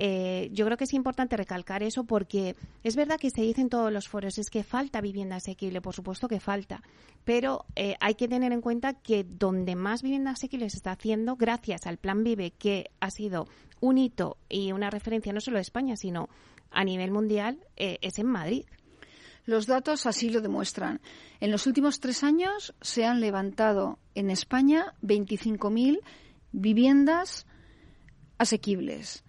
Eh, 0.00 0.48
yo 0.52 0.64
creo 0.64 0.76
que 0.76 0.84
es 0.84 0.94
importante 0.94 1.36
recalcar 1.36 1.82
eso 1.82 2.04
porque 2.04 2.54
es 2.84 2.94
verdad 2.94 3.18
que 3.18 3.30
se 3.30 3.42
dice 3.42 3.60
en 3.60 3.68
todos 3.68 3.92
los 3.92 4.06
foros 4.06 4.38
es 4.38 4.48
que 4.48 4.62
falta 4.62 5.00
vivienda 5.00 5.36
asequible, 5.36 5.80
por 5.80 5.92
supuesto 5.92 6.28
que 6.28 6.38
falta, 6.38 6.84
pero 7.24 7.64
eh, 7.74 7.96
hay 7.98 8.14
que 8.14 8.28
tener 8.28 8.52
en 8.52 8.60
cuenta 8.60 8.94
que 8.94 9.24
donde 9.24 9.74
más 9.74 10.02
vivienda 10.02 10.30
asequible 10.30 10.70
se 10.70 10.76
está 10.76 10.92
haciendo, 10.92 11.34
gracias 11.34 11.84
al 11.88 11.98
Plan 11.98 12.22
Vive, 12.22 12.52
que 12.52 12.92
ha 13.00 13.10
sido 13.10 13.48
un 13.80 13.98
hito 13.98 14.36
y 14.48 14.70
una 14.70 14.88
referencia 14.88 15.32
no 15.32 15.40
solo 15.40 15.56
de 15.56 15.62
España, 15.62 15.96
sino 15.96 16.28
a 16.70 16.84
nivel 16.84 17.10
mundial, 17.10 17.58
eh, 17.76 17.98
es 18.00 18.20
en 18.20 18.26
Madrid. 18.26 18.66
Los 19.48 19.66
datos 19.66 20.04
así 20.04 20.28
lo 20.28 20.42
demuestran. 20.42 21.00
En 21.40 21.50
los 21.50 21.66
últimos 21.66 22.00
tres 22.00 22.22
años 22.22 22.74
se 22.82 23.06
han 23.06 23.18
levantado 23.18 23.98
en 24.14 24.28
España 24.28 24.92
25.000 25.02 26.00
viviendas 26.52 27.46
asequibles. 28.36 29.24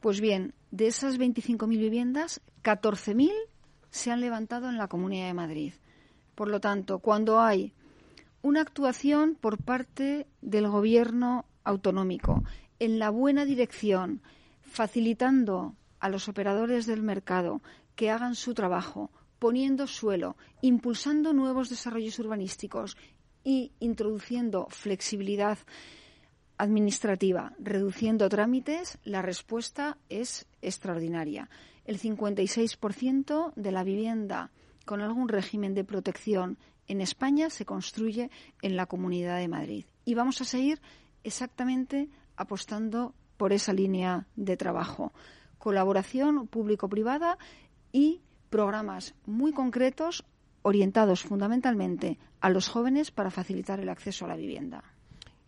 Pues 0.00 0.20
bien, 0.20 0.54
de 0.72 0.88
esas 0.88 1.20
25.000 1.20 1.68
viviendas, 1.68 2.40
14.000 2.64 3.30
se 3.90 4.10
han 4.10 4.20
levantado 4.20 4.68
en 4.68 4.76
la 4.76 4.88
Comunidad 4.88 5.28
de 5.28 5.34
Madrid. 5.34 5.72
Por 6.34 6.48
lo 6.48 6.58
tanto, 6.58 6.98
cuando 6.98 7.40
hay 7.40 7.72
una 8.42 8.62
actuación 8.62 9.36
por 9.40 9.62
parte 9.62 10.26
del 10.42 10.66
Gobierno 10.66 11.44
autonómico 11.62 12.42
en 12.80 12.98
la 12.98 13.10
buena 13.10 13.44
dirección, 13.44 14.20
facilitando 14.62 15.76
a 16.00 16.08
los 16.08 16.28
operadores 16.28 16.86
del 16.86 17.04
mercado 17.04 17.62
que 17.94 18.10
hagan 18.10 18.34
su 18.34 18.52
trabajo, 18.52 19.12
poniendo 19.40 19.88
suelo, 19.88 20.36
impulsando 20.62 21.32
nuevos 21.32 21.68
desarrollos 21.68 22.18
urbanísticos 22.20 22.96
y 23.42 23.72
introduciendo 23.80 24.68
flexibilidad 24.68 25.58
administrativa, 26.58 27.54
reduciendo 27.58 28.28
trámites, 28.28 28.98
la 29.02 29.22
respuesta 29.22 29.96
es 30.10 30.46
extraordinaria. 30.60 31.48
El 31.86 31.98
56% 31.98 33.54
de 33.56 33.72
la 33.72 33.82
vivienda 33.82 34.50
con 34.84 35.00
algún 35.00 35.28
régimen 35.28 35.74
de 35.74 35.84
protección 35.84 36.58
en 36.86 37.00
España 37.00 37.48
se 37.48 37.64
construye 37.64 38.30
en 38.60 38.76
la 38.76 38.86
Comunidad 38.86 39.38
de 39.38 39.48
Madrid. 39.48 39.86
Y 40.04 40.14
vamos 40.14 40.40
a 40.42 40.44
seguir 40.44 40.82
exactamente 41.24 42.10
apostando 42.36 43.14
por 43.38 43.54
esa 43.54 43.72
línea 43.72 44.26
de 44.36 44.58
trabajo. 44.58 45.14
Colaboración 45.56 46.46
público-privada 46.46 47.38
y 47.90 48.20
programas 48.50 49.14
muy 49.26 49.52
concretos 49.52 50.24
orientados 50.62 51.22
fundamentalmente 51.22 52.18
a 52.40 52.50
los 52.50 52.68
jóvenes 52.68 53.10
para 53.10 53.30
facilitar 53.30 53.80
el 53.80 53.88
acceso 53.88 54.24
a 54.24 54.28
la 54.28 54.36
vivienda. 54.36 54.84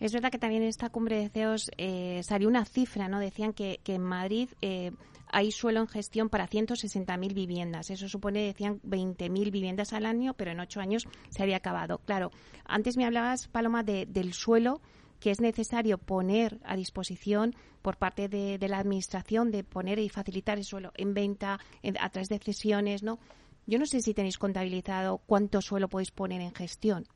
Es 0.01 0.13
verdad 0.13 0.31
que 0.31 0.39
también 0.39 0.63
en 0.63 0.69
esta 0.69 0.91
cumbre 0.91 1.19
de 1.19 1.29
CEOs 1.29 1.71
eh, 1.77 2.23
salió 2.25 2.49
una 2.49 2.65
cifra, 2.65 3.09
¿no? 3.09 3.21
Decían 3.21 3.53
que, 3.53 3.79
en 3.85 4.03
Madrid 4.03 4.49
eh, 4.61 4.91
hay 5.29 5.53
suelo 5.53 5.81
en 5.81 5.87
gestión 5.87 6.29
para 6.29 6.49
160.000 6.49 7.35
viviendas. 7.35 7.91
Eso 7.91 8.09
supone, 8.09 8.45
decían, 8.45 8.81
20.000 8.83 9.53
viviendas 9.53 9.93
al 9.93 10.07
año, 10.07 10.35
pero 10.35 10.51
en 10.51 10.59
ocho 10.59 10.81
años 10.81 11.07
se 11.31 11.43
había 11.43 11.57
acabado. 11.59 11.99
Claro, 11.99 12.33
antes 12.65 12.97
me 12.97 13.05
hablabas, 13.05 13.47
Paloma, 13.47 13.85
del 13.85 14.33
suelo 14.33 14.81
que 15.23 15.31
es 15.31 15.41
necesario 15.41 15.99
poner 15.99 16.59
a 16.65 16.75
disposición 16.75 17.55
por 17.81 17.97
parte 17.97 18.29
de, 18.29 18.59
la 18.69 18.79
Administración 18.79 19.53
de 19.53 19.63
poner 19.63 20.01
y 20.01 20.09
facilitar 20.09 20.59
el 20.59 20.65
suelo 20.65 20.91
en 20.97 21.15
venta 21.15 21.61
a 22.01 22.09
través 22.09 22.29
de 22.29 22.41
cesiones, 22.41 23.05
¿no? 23.05 23.21
Yo 23.65 23.79
no 23.79 23.87
sé 23.87 24.01
si 24.01 24.15
tenéis 24.15 24.37
contabilizado 24.37 25.19
cuánto 25.19 25.61
suelo 25.61 25.87
podéis 25.87 26.11
poner 26.11 26.41
en 26.41 26.53
gestión. 26.53 27.07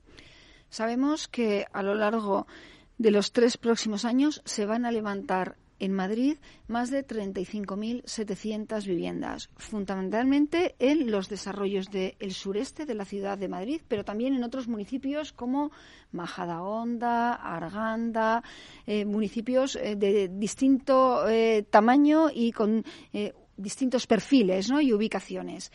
Sabemos 0.70 1.26
que 1.26 1.66
a 1.72 1.82
lo 1.82 1.96
largo 1.96 2.46
de 2.96 3.10
los 3.10 3.32
tres 3.32 3.56
próximos 3.56 4.04
años 4.04 4.40
se 4.44 4.66
van 4.66 4.84
a 4.84 4.92
levantar 4.92 5.56
en 5.78 5.92
Madrid 5.92 6.38
más 6.68 6.90
de 6.90 7.06
35.700 7.06 8.86
viviendas, 8.86 9.50
fundamentalmente 9.56 10.74
en 10.78 11.10
los 11.10 11.28
desarrollos 11.28 11.90
del 11.90 12.32
sureste 12.32 12.86
de 12.86 12.94
la 12.94 13.04
ciudad 13.04 13.38
de 13.38 13.48
Madrid, 13.48 13.80
pero 13.86 14.04
también 14.04 14.34
en 14.34 14.44
otros 14.44 14.68
municipios 14.68 15.32
como 15.32 15.70
Majadahonda, 16.12 17.34
Arganda, 17.34 18.42
eh, 18.86 19.04
municipios 19.04 19.76
eh, 19.76 19.96
de 19.96 20.28
distinto 20.28 21.28
eh, 21.28 21.64
tamaño 21.68 22.28
y 22.32 22.52
con 22.52 22.84
distintos 23.56 24.06
perfiles 24.06 24.70
y 24.82 24.92
ubicaciones. 24.92 25.72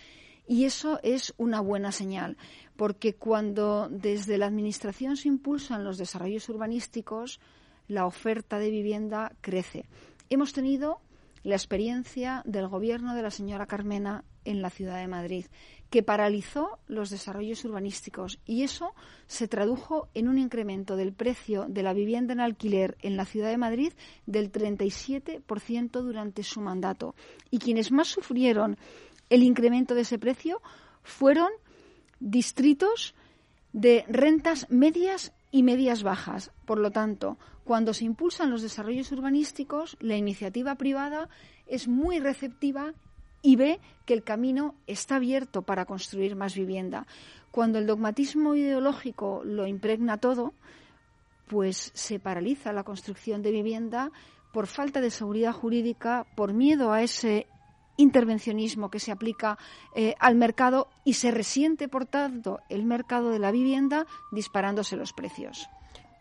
Y 0.48 0.66
eso 0.66 1.00
es 1.04 1.34
una 1.38 1.62
buena 1.62 1.92
señal, 1.92 2.38
porque 2.76 3.14
cuando 3.14 3.88
desde 3.90 4.38
la 4.38 4.48
Administración 4.48 5.16
se 5.16 5.28
impulsan 5.28 5.84
los 5.84 5.98
desarrollos 5.98 6.50
urbanísticos, 6.50 7.40
la 7.88 8.06
oferta 8.06 8.60
de 8.60 8.72
vivienda 8.72 9.34
crece. 9.42 9.86
Hemos 10.30 10.54
tenido 10.54 11.02
la 11.44 11.56
experiencia 11.56 12.44
del 12.46 12.68
gobierno 12.68 13.16
de 13.16 13.24
la 13.24 13.32
señora 13.32 13.66
Carmena 13.66 14.24
en 14.46 14.62
la 14.62 14.70
ciudad 14.70 15.00
de 15.00 15.08
Madrid, 15.08 15.46
que 15.90 16.04
paralizó 16.04 16.80
los 16.88 17.10
desarrollos 17.10 17.66
urbanísticos 17.66 18.40
y 18.46 18.64
eso 18.64 18.94
se 19.28 19.48
tradujo 19.48 20.08
en 20.14 20.30
un 20.30 20.38
incremento 20.38 20.96
del 20.96 21.14
precio 21.14 21.66
de 21.68 21.84
la 21.84 21.94
vivienda 21.94 22.34
en 22.34 22.40
alquiler 22.40 22.98
en 23.02 23.18
la 23.18 23.26
ciudad 23.26 23.50
de 23.50 23.58
Madrid 23.58 23.94
del 24.26 24.52
37% 24.52 25.92
durante 26.02 26.44
su 26.44 26.62
mandato. 26.62 27.16
Y 27.50 27.60
quienes 27.60 27.92
más 27.92 28.08
sufrieron 28.08 28.78
el 29.30 29.44
incremento 29.44 29.96
de 29.96 30.02
ese 30.02 30.18
precio 30.18 30.62
fueron 31.04 31.50
distritos 32.20 33.16
de 33.74 34.06
rentas 34.08 34.68
medias 34.70 35.34
y 35.52 35.64
medias 35.64 36.04
bajas. 36.04 36.52
Por 36.66 36.80
lo 36.80 36.92
tanto, 36.92 37.38
cuando 37.64 37.94
se 37.94 38.06
impulsan 38.06 38.50
los 38.50 38.62
desarrollos 38.62 39.12
urbanísticos, 39.12 39.98
la 40.00 40.16
iniciativa 40.16 40.76
privada 40.76 41.30
es 41.68 41.88
muy 41.88 42.20
receptiva 42.20 42.94
y 43.42 43.56
ve 43.56 43.80
que 44.06 44.14
el 44.14 44.24
camino 44.24 44.76
está 44.88 45.18
abierto 45.18 45.62
para 45.62 45.86
construir 45.86 46.36
más 46.36 46.56
vivienda. 46.56 47.06
Cuando 47.52 47.80
el 47.80 47.88
dogmatismo 47.88 48.56
ideológico 48.56 49.42
lo 49.44 49.68
impregna 49.68 50.18
todo, 50.18 50.54
pues 51.48 51.92
se 51.94 52.20
paraliza 52.20 52.72
la 52.72 52.84
construcción 52.84 53.42
de 53.42 53.52
vivienda 53.52 54.12
por 54.54 54.68
falta 54.68 55.02
de 55.02 55.12
seguridad 55.12 55.54
jurídica, 55.54 56.26
por 56.36 56.54
miedo 56.54 56.92
a 56.92 57.02
ese 57.02 57.48
intervencionismo 58.02 58.90
que 58.90 59.00
se 59.00 59.12
aplica 59.12 59.58
eh, 59.96 60.16
al 60.20 60.36
mercado 60.36 60.90
y 61.04 61.14
se 61.14 61.32
resiente, 61.32 61.88
por 61.88 62.06
tanto, 62.06 62.60
el 62.70 62.86
mercado 62.86 63.30
de 63.30 63.40
la 63.40 63.52
vivienda 63.52 64.06
disparándose 64.32 64.96
los 64.96 65.14
precios. 65.14 65.70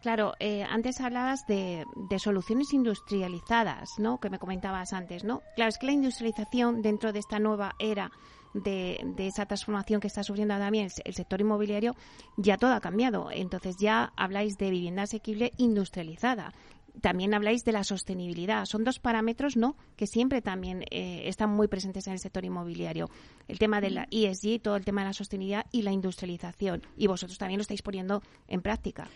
Claro, 0.02 0.32
eh, 0.40 0.62
antes 0.62 0.98
hablabas 1.02 1.46
de, 1.46 1.84
soluciones 2.18 2.72
industrializadas, 2.72 3.98
¿no? 3.98 4.18
Que 4.18 4.30
me 4.30 4.38
comentabas 4.38 4.94
antes, 4.94 5.24
¿no? 5.24 5.42
Claro, 5.56 5.68
es 5.68 5.76
que 5.76 5.86
la 5.86 5.92
industrialización 5.92 6.80
dentro 6.80 7.12
de 7.12 7.18
esta 7.18 7.38
nueva 7.38 7.74
era 7.78 8.10
de, 8.54 9.14
esa 9.18 9.44
transformación 9.44 10.00
que 10.00 10.06
está 10.06 10.22
sufriendo 10.22 10.56
también 10.56 10.88
el, 11.04 11.14
sector 11.14 11.40
inmobiliario, 11.42 11.94
ya 12.38 12.56
todo 12.56 12.72
ha 12.72 12.80
cambiado. 12.80 13.30
Entonces 13.30 13.76
ya 13.78 14.12
habláis 14.16 14.56
de 14.56 14.70
vivienda 14.70 15.02
asequible 15.02 15.52
industrializada 15.58 16.54
también 17.00 17.34
habláis 17.34 17.64
de 17.64 17.72
la 17.72 17.84
sostenibilidad. 17.84 18.64
Son 18.64 18.84
dos 18.84 18.98
parámetros, 18.98 19.56
¿no?, 19.56 19.76
que 19.96 20.06
siempre 20.06 20.42
también 20.42 20.84
eh, 20.90 21.22
están 21.26 21.50
muy 21.50 21.68
presentes 21.68 22.06
en 22.06 22.14
el 22.14 22.18
sector 22.18 22.44
inmobiliario. 22.44 23.10
El 23.48 23.58
tema 23.58 23.80
de 23.80 23.90
la 23.90 24.06
ESG, 24.10 24.60
todo 24.62 24.76
el 24.76 24.84
tema 24.84 25.02
de 25.02 25.08
la 25.08 25.12
sostenibilidad 25.12 25.66
y 25.72 25.82
la 25.82 25.92
industrialización. 25.92 26.82
Y 26.96 27.06
vosotros 27.06 27.38
también 27.38 27.58
lo 27.58 27.62
estáis 27.62 27.82
poniendo 27.82 28.22
en 28.48 28.62
práctica. 28.62 29.08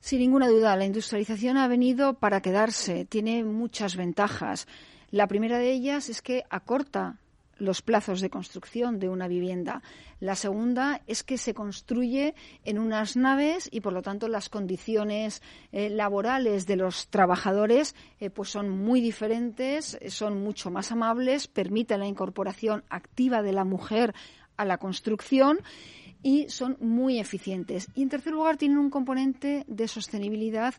Sin 0.00 0.20
ninguna 0.20 0.48
duda, 0.48 0.76
la 0.76 0.86
industrialización 0.86 1.58
ha 1.58 1.68
venido 1.68 2.14
para 2.14 2.40
quedarse. 2.40 3.04
Tiene 3.04 3.44
muchas 3.44 3.96
ventajas. 3.96 4.66
La 5.10 5.26
primera 5.26 5.58
de 5.58 5.72
ellas 5.72 6.08
es 6.08 6.22
que 6.22 6.44
acorta 6.48 7.18
los 7.60 7.82
plazos 7.82 8.20
de 8.20 8.30
construcción 8.30 8.98
de 8.98 9.08
una 9.08 9.28
vivienda. 9.28 9.82
La 10.18 10.34
segunda 10.34 11.02
es 11.06 11.22
que 11.22 11.38
se 11.38 11.54
construye 11.54 12.34
en 12.64 12.78
unas 12.78 13.16
naves 13.16 13.68
y, 13.70 13.80
por 13.80 13.92
lo 13.92 14.02
tanto, 14.02 14.28
las 14.28 14.48
condiciones 14.48 15.42
eh, 15.72 15.88
laborales 15.90 16.66
de 16.66 16.76
los 16.76 17.08
trabajadores 17.08 17.94
eh, 18.18 18.30
pues 18.30 18.50
son 18.50 18.70
muy 18.70 19.00
diferentes, 19.00 19.98
son 20.08 20.42
mucho 20.42 20.70
más 20.70 20.90
amables, 20.90 21.46
permite 21.46 21.96
la 21.96 22.06
incorporación 22.06 22.84
activa 22.88 23.42
de 23.42 23.52
la 23.52 23.64
mujer 23.64 24.14
a 24.56 24.64
la 24.64 24.78
construcción 24.78 25.60
y 26.22 26.48
son 26.48 26.76
muy 26.80 27.18
eficientes. 27.18 27.88
Y 27.94 28.02
en 28.02 28.08
tercer 28.08 28.32
lugar, 28.32 28.56
tienen 28.56 28.78
un 28.78 28.90
componente 28.90 29.64
de 29.66 29.88
sostenibilidad 29.88 30.74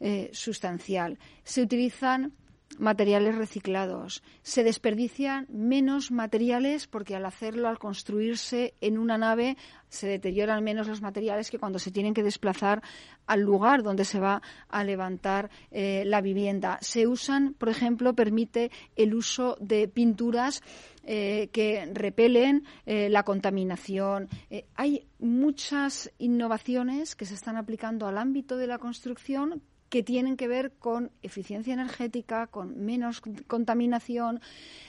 eh, 0.00 0.30
sustancial. 0.32 1.18
Se 1.44 1.62
utilizan 1.62 2.32
materiales 2.78 3.36
reciclados. 3.36 4.22
Se 4.42 4.64
desperdician 4.64 5.46
menos 5.48 6.10
materiales 6.10 6.86
porque 6.86 7.16
al 7.16 7.24
hacerlo, 7.24 7.68
al 7.68 7.78
construirse 7.78 8.74
en 8.80 8.98
una 8.98 9.18
nave, 9.18 9.56
se 9.88 10.08
deterioran 10.08 10.62
menos 10.62 10.88
los 10.88 11.00
materiales 11.00 11.50
que 11.50 11.58
cuando 11.58 11.78
se 11.78 11.90
tienen 11.90 12.14
que 12.14 12.22
desplazar 12.22 12.82
al 13.26 13.40
lugar 13.40 13.82
donde 13.82 14.04
se 14.04 14.20
va 14.20 14.42
a 14.68 14.84
levantar 14.84 15.50
eh, 15.70 16.04
la 16.06 16.20
vivienda. 16.20 16.78
Se 16.82 17.06
usan, 17.06 17.54
por 17.54 17.68
ejemplo, 17.68 18.14
permite 18.14 18.70
el 18.94 19.14
uso 19.14 19.56
de 19.60 19.88
pinturas 19.88 20.62
eh, 21.04 21.48
que 21.52 21.88
repelen 21.92 22.64
eh, 22.84 23.08
la 23.08 23.22
contaminación. 23.22 24.28
hay 24.74 25.06
muchas 25.18 26.10
innovaciones 26.18 27.14
que 27.14 27.26
se 27.26 27.34
están 27.34 27.56
aplicando 27.56 28.06
al 28.06 28.18
ámbito 28.18 28.56
de 28.56 28.66
la 28.66 28.78
construcción 28.78 29.62
que 29.88 30.02
tienen 30.02 30.36
que 30.36 30.48
ver 30.48 30.72
con 30.78 31.10
eficiencia 31.22 31.74
energética, 31.74 32.46
con 32.46 32.84
menos 32.84 33.22
contaminación, 33.46 34.40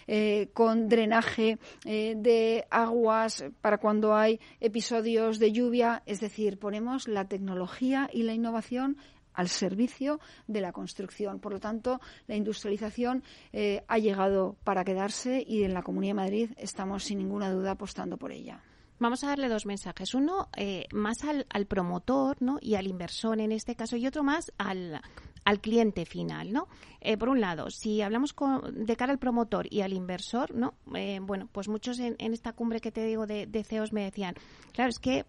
eh, 0.08 0.50
con 0.54 0.90
drenaje 0.90 1.60
eh, 1.86 2.16
de 2.18 2.66
aguas 2.70 3.46
para 3.62 3.78
cuando 3.78 4.16
hay 4.16 4.40
episodios 4.60 5.40
de 5.40 5.52
lluvia. 5.52 6.04
Es 6.06 6.20
decir, 6.20 6.60
ponemos 6.60 7.08
la 7.08 7.26
tecnología 7.26 8.10
y 8.12 8.24
la 8.24 8.34
innovación 8.34 8.98
al 9.38 9.50
servicio 9.50 10.20
de 10.48 10.62
la 10.62 10.72
construcción. 10.72 11.40
Por 11.40 11.54
lo 11.54 11.60
tanto, 11.60 12.02
la 12.26 12.36
industrialización 12.36 13.24
eh, 13.54 13.84
ha 13.88 14.00
llegado 14.00 14.58
para 14.64 14.84
quedarse 14.84 15.44
y 15.48 15.64
en 15.64 15.76
la 15.76 15.84
Comunidad 15.84 16.12
de 16.12 16.22
Madrid 16.22 16.50
estamos 16.58 17.04
sin 17.04 17.20
ninguna 17.20 17.52
duda 17.52 17.72
apostando 17.72 18.18
por 18.18 18.32
ella. 18.32 18.64
Vamos 19.00 19.24
a 19.24 19.28
darle 19.28 19.48
dos 19.48 19.66
mensajes. 19.66 20.14
Uno 20.14 20.50
eh, 20.56 20.88
más 20.92 21.18
al, 21.24 21.66
promotor 21.68 22.38
¿no? 22.40 22.58
y 22.62 22.76
al 22.76 22.88
inversor 22.88 23.40
en 23.40 23.52
este 23.52 23.76
caso 23.76 23.96
y 23.96 24.08
otro 24.08 24.24
más 24.24 24.52
al, 24.58 25.02
al 25.46 25.62
cliente 25.62 26.06
final, 26.06 26.52
¿no? 26.52 26.68
Eh, 27.00 27.16
por 27.18 27.30
un 27.30 27.40
lado, 27.40 27.70
si 27.70 28.02
hablamos 28.02 28.36
de 28.74 28.96
cara 28.96 29.12
al 29.12 29.20
promotor 29.20 29.68
y 29.70 29.82
al 29.82 29.94
inversor, 29.94 30.56
¿no? 30.56 30.74
bueno, 31.22 31.48
pues 31.52 31.68
muchos 31.68 32.00
en, 32.00 32.16
esta 32.34 32.54
cumbre 32.54 32.82
que 32.82 32.92
te 32.92 33.06
digo 33.06 33.28
de, 33.28 33.46
de 33.46 33.64
CEOs 33.64 33.94
me 33.94 34.04
decían, 34.04 34.36
claro, 34.74 34.90
es 34.90 35.00
que 35.00 35.26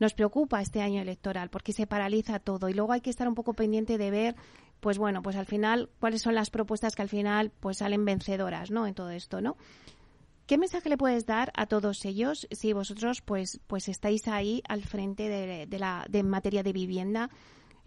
nos 0.00 0.12
preocupa 0.12 0.60
este 0.60 0.82
año 0.82 1.00
electoral 1.00 1.50
porque 1.50 1.72
se 1.72 1.86
paraliza 1.86 2.40
todo 2.40 2.68
y 2.68 2.74
luego 2.74 2.92
hay 2.92 3.00
que 3.00 3.10
estar 3.10 3.28
un 3.28 3.34
poco 3.34 3.54
pendiente 3.54 3.96
de 3.96 4.10
ver 4.10 4.36
pues 4.80 4.98
bueno, 4.98 5.22
pues 5.22 5.36
al 5.36 5.46
final 5.46 5.88
cuáles 5.98 6.20
son 6.20 6.34
las 6.34 6.50
propuestas 6.50 6.94
que 6.94 7.00
al 7.00 7.08
final 7.08 7.50
pues 7.60 7.78
salen 7.78 8.04
vencedoras, 8.04 8.70
¿no? 8.70 8.86
En 8.86 8.92
todo 8.92 9.08
esto, 9.08 9.40
¿no? 9.40 9.56
¿Qué 10.46 10.58
mensaje 10.58 10.88
le 10.88 10.98
puedes 10.98 11.24
dar 11.24 11.52
a 11.56 11.66
todos 11.66 12.04
ellos 12.04 12.46
si 12.50 12.72
vosotros 12.72 13.22
pues 13.22 13.60
pues 13.66 13.88
estáis 13.88 14.28
ahí 14.28 14.62
al 14.68 14.82
frente 14.82 15.28
de, 15.28 15.78
la 15.78 16.04
de 16.08 16.22
materia 16.22 16.62
de 16.62 16.72
vivienda? 16.72 17.30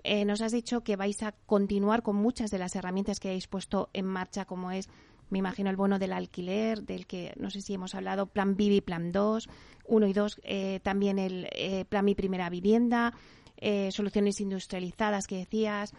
Eh, 0.04 0.26
nos 0.26 0.42
has 0.42 0.52
dicho 0.52 0.82
que 0.82 0.96
vais 0.96 1.22
a 1.24 1.34
continuar 1.46 2.02
con 2.02 2.16
muchas 2.16 2.50
de 2.50 2.58
las 2.58 2.76
herramientas 2.76 3.20
que 3.20 3.30
habéis 3.30 3.48
puesto 3.48 3.90
en 3.94 4.06
marcha, 4.06 4.46
como 4.46 4.72
es 4.72 4.90
me 5.30 5.40
imagino 5.40 5.70
el 5.70 5.76
bono 5.76 6.00
del 6.00 6.14
alquiler, 6.14 6.84
del 6.84 7.06
que 7.06 7.34
no 7.38 7.50
sé 7.50 7.62
si 7.62 7.74
hemos 7.74 7.96
hablado, 7.96 8.28
plan 8.28 8.56
Vivi, 8.56 8.82
plan 8.82 9.12
2, 9.12 9.50
1 9.86 10.08
y 10.08 10.14
2, 10.14 10.42
eh, 10.44 10.80
también 10.84 11.20
el 11.20 11.50
eh, 11.52 11.86
plan 11.86 12.06
Mi 12.06 12.16
Primera 12.16 12.50
Vivienda, 12.50 13.14
eh, 13.58 13.92
soluciones 13.92 14.40
industrializadas 14.40 15.28
que 15.28 15.38
decías. 15.38 15.94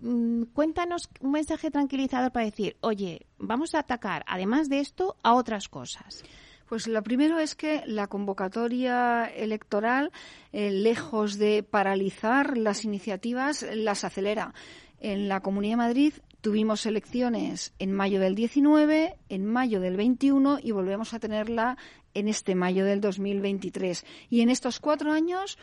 Mm, 0.00 0.44
cuéntanos 0.52 1.08
un 1.20 1.32
mensaje 1.32 1.70
tranquilizador 1.70 2.32
para 2.32 2.46
decir, 2.46 2.76
oye, 2.80 3.26
vamos 3.38 3.74
a 3.74 3.80
atacar, 3.80 4.24
además 4.26 4.68
de 4.68 4.80
esto, 4.80 5.16
a 5.22 5.34
otras 5.34 5.68
cosas. 5.68 6.22
Pues 6.68 6.86
lo 6.86 7.02
primero 7.02 7.38
es 7.38 7.54
que 7.54 7.82
la 7.86 8.06
convocatoria 8.06 9.24
electoral, 9.24 10.12
lejos 10.52 11.36
de 11.36 11.64
paralizar 11.64 12.56
las 12.56 12.84
iniciativas, 12.84 13.66
las 13.74 14.04
acelera. 14.04 14.54
En 15.00 15.28
la 15.28 15.40
Comunidad 15.40 15.72
de 15.72 15.76
Madrid 15.78 16.12
Tuvimos 16.40 16.86
elecciones 16.86 17.74
en 17.78 17.92
mayo 17.92 18.18
del 18.18 18.34
19, 18.34 19.18
en 19.28 19.44
mayo 19.44 19.80
del 19.80 19.98
21 19.98 20.58
y 20.62 20.70
volvemos 20.70 21.12
a 21.12 21.18
tenerla 21.18 21.76
en 22.14 22.28
este 22.28 22.54
mayo 22.54 22.86
del 22.86 23.02
2023. 23.02 24.06
Y 24.30 24.40
en 24.40 24.48
estos 24.48 24.80
cuatro 24.80 25.12
años 25.12 25.58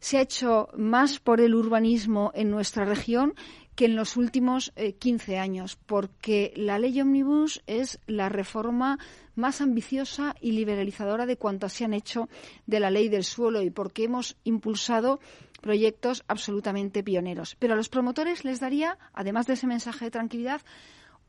se 0.00 0.18
ha 0.18 0.22
hecho 0.22 0.68
más 0.76 1.20
por 1.20 1.40
el 1.40 1.54
urbanismo 1.54 2.32
en 2.34 2.50
nuestra 2.50 2.84
región 2.84 3.34
que 3.76 3.84
en 3.84 3.94
los 3.94 4.16
últimos 4.16 4.72
15 4.98 5.34
eh, 5.34 5.38
años, 5.38 5.78
porque 5.86 6.52
la 6.56 6.78
ley 6.78 7.00
Omnibus 7.00 7.62
es 7.66 8.00
la 8.06 8.30
reforma 8.30 8.98
más 9.34 9.60
ambiciosa 9.60 10.34
y 10.40 10.52
liberalizadora 10.52 11.26
de 11.26 11.36
cuantas 11.36 11.74
se 11.74 11.84
han 11.84 11.92
hecho 11.92 12.28
de 12.66 12.80
la 12.80 12.90
ley 12.90 13.10
del 13.10 13.22
suelo 13.22 13.62
y 13.62 13.70
porque 13.70 14.04
hemos 14.04 14.38
impulsado 14.44 15.20
proyectos 15.60 16.24
absolutamente 16.26 17.04
pioneros. 17.04 17.54
Pero 17.58 17.74
a 17.74 17.76
los 17.76 17.90
promotores 17.90 18.44
les 18.44 18.60
daría, 18.60 18.98
además 19.12 19.46
de 19.46 19.54
ese 19.54 19.66
mensaje 19.66 20.06
de 20.06 20.10
tranquilidad, 20.10 20.62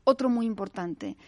otro 0.04 0.30
muy 0.30 0.46
importante, 0.46 1.18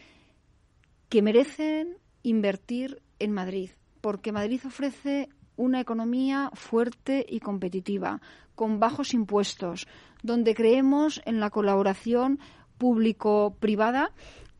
que 1.10 1.20
merecen 1.20 1.98
invertir 2.22 3.02
en 3.18 3.32
Madrid, 3.32 3.70
porque 4.00 4.32
Madrid 4.32 4.60
ofrece 4.64 5.28
una 5.56 5.80
economía 5.80 6.50
fuerte 6.54 7.26
y 7.28 7.40
competitiva, 7.40 8.22
con 8.54 8.80
bajos 8.80 9.12
impuestos, 9.12 9.86
donde 10.22 10.54
creemos 10.54 11.20
en 11.24 11.40
la 11.40 11.50
colaboración 11.50 12.38
público-privada 12.78 14.12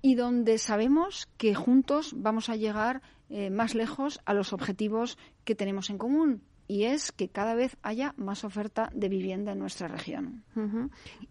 y 0.03 0.15
donde 0.15 0.59
sabemos 0.59 1.29
que 1.37 1.55
juntos 1.55 2.13
vamos 2.17 2.49
a 2.49 2.57
llegar 2.57 3.03
eh, 3.29 3.51
más 3.51 3.75
lejos 3.75 4.21
a 4.25 4.35
los 4.35 4.53
objetivos 4.53 5.19
que 5.45 5.55
tenemos 5.55 5.91
en 5.91 5.99
común 5.99 6.43
y 6.71 6.85
es 6.85 7.11
que 7.11 7.29
cada 7.29 7.57
vez 7.57 7.77
haya 7.83 8.15
más 8.17 8.45
oferta 8.45 8.91
de 8.95 9.09
vivienda 9.09 9.51
en 9.51 9.59
nuestra 9.59 9.89
región. 9.89 10.45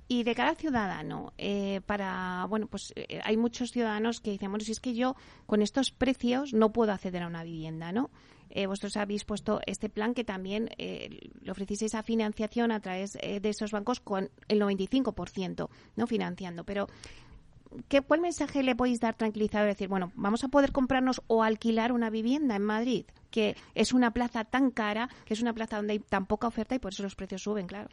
Y 0.09 0.23
de 0.23 0.35
cara 0.35 0.49
al 0.49 0.57
ciudadano, 0.57 1.31
eh, 1.37 1.79
para 1.85 2.45
bueno, 2.49 2.67
pues 2.67 2.91
eh, 2.97 3.21
hay 3.23 3.37
muchos 3.37 3.71
ciudadanos 3.71 4.19
que 4.19 4.31
dicen, 4.31 4.51
bueno, 4.51 4.65
si 4.65 4.73
es 4.73 4.81
que 4.81 4.95
yo 4.95 5.15
con 5.45 5.61
estos 5.61 5.91
precios 5.91 6.53
no 6.53 6.73
puedo 6.73 6.91
acceder 6.91 7.23
a 7.23 7.27
una 7.27 7.45
vivienda, 7.45 7.93
¿no? 7.93 8.09
Vosotros 8.67 8.97
habéis 8.97 9.23
puesto 9.25 9.61
este 9.65 9.89
plan 9.89 10.13
que 10.13 10.23
también 10.23 10.69
le 10.77 11.51
ofrecéis 11.51 11.83
esa 11.83 12.03
financiación 12.03 12.71
a 12.71 12.79
través 12.79 13.13
de 13.13 13.49
esos 13.49 13.71
bancos 13.71 13.99
con 13.99 14.29
el 14.47 14.61
95%, 14.61 15.69
¿no? 15.95 16.07
Financiando. 16.07 16.63
Pero 16.63 16.87
¿qué, 17.87 18.01
¿cuál 18.01 18.21
mensaje 18.21 18.63
le 18.63 18.75
podéis 18.75 18.99
dar 18.99 19.15
tranquilizado? 19.15 19.65
Decir, 19.65 19.87
bueno, 19.87 20.11
vamos 20.15 20.43
a 20.43 20.47
poder 20.47 20.71
comprarnos 20.71 21.21
o 21.27 21.43
alquilar 21.43 21.91
una 21.91 22.09
vivienda 22.09 22.55
en 22.55 22.63
Madrid, 22.63 23.05
que 23.31 23.55
es 23.75 23.93
una 23.93 24.11
plaza 24.11 24.43
tan 24.43 24.71
cara, 24.71 25.09
que 25.25 25.33
es 25.33 25.41
una 25.41 25.53
plaza 25.53 25.77
donde 25.77 25.93
hay 25.93 25.99
tan 25.99 26.25
poca 26.25 26.47
oferta 26.47 26.75
y 26.75 26.79
por 26.79 26.93
eso 26.93 27.03
los 27.03 27.15
precios 27.15 27.43
suben, 27.43 27.67
claro. 27.67 27.89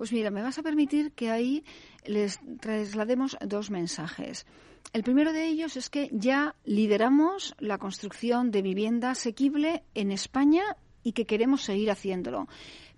Pues 0.00 0.14
mira, 0.14 0.30
me 0.30 0.40
vas 0.40 0.58
a 0.58 0.62
permitir 0.62 1.12
que 1.12 1.30
ahí 1.30 1.62
les 2.06 2.40
traslademos 2.60 3.36
dos 3.44 3.70
mensajes. 3.70 4.46
El 4.94 5.02
primero 5.02 5.34
de 5.34 5.46
ellos 5.46 5.76
es 5.76 5.90
que 5.90 6.08
ya 6.10 6.56
lideramos 6.64 7.54
la 7.58 7.76
construcción 7.76 8.50
de 8.50 8.62
vivienda 8.62 9.10
asequible 9.10 9.84
en 9.92 10.10
España 10.10 10.62
y 11.02 11.12
que 11.12 11.26
queremos 11.26 11.64
seguir 11.64 11.90
haciéndolo. 11.90 12.48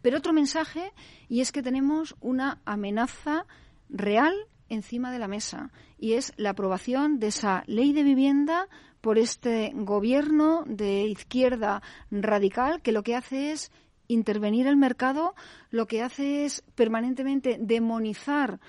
Pero 0.00 0.18
otro 0.18 0.32
mensaje, 0.32 0.92
y 1.28 1.40
es 1.40 1.50
que 1.50 1.60
tenemos 1.60 2.14
una 2.20 2.60
amenaza 2.64 3.46
real 3.88 4.32
encima 4.68 5.10
de 5.10 5.18
la 5.18 5.26
mesa 5.26 5.72
y 5.98 6.12
es 6.12 6.32
la 6.36 6.50
aprobación 6.50 7.18
de 7.18 7.26
esa 7.26 7.64
ley 7.66 7.92
de 7.92 8.04
vivienda 8.04 8.68
por 9.00 9.18
este 9.18 9.72
gobierno 9.74 10.62
de 10.68 11.02
izquierda 11.08 11.82
radical 12.12 12.80
que 12.80 12.92
lo 12.92 13.02
que 13.02 13.16
hace 13.16 13.50
es 13.50 13.72
intervenir 14.08 14.66
el 14.66 14.76
mercado, 14.76 15.34
lo 15.70 15.86
que 15.86 16.02
hace 16.02 16.44
es 16.44 16.62
permanentemente 16.74 17.56
demonizar 17.60 18.60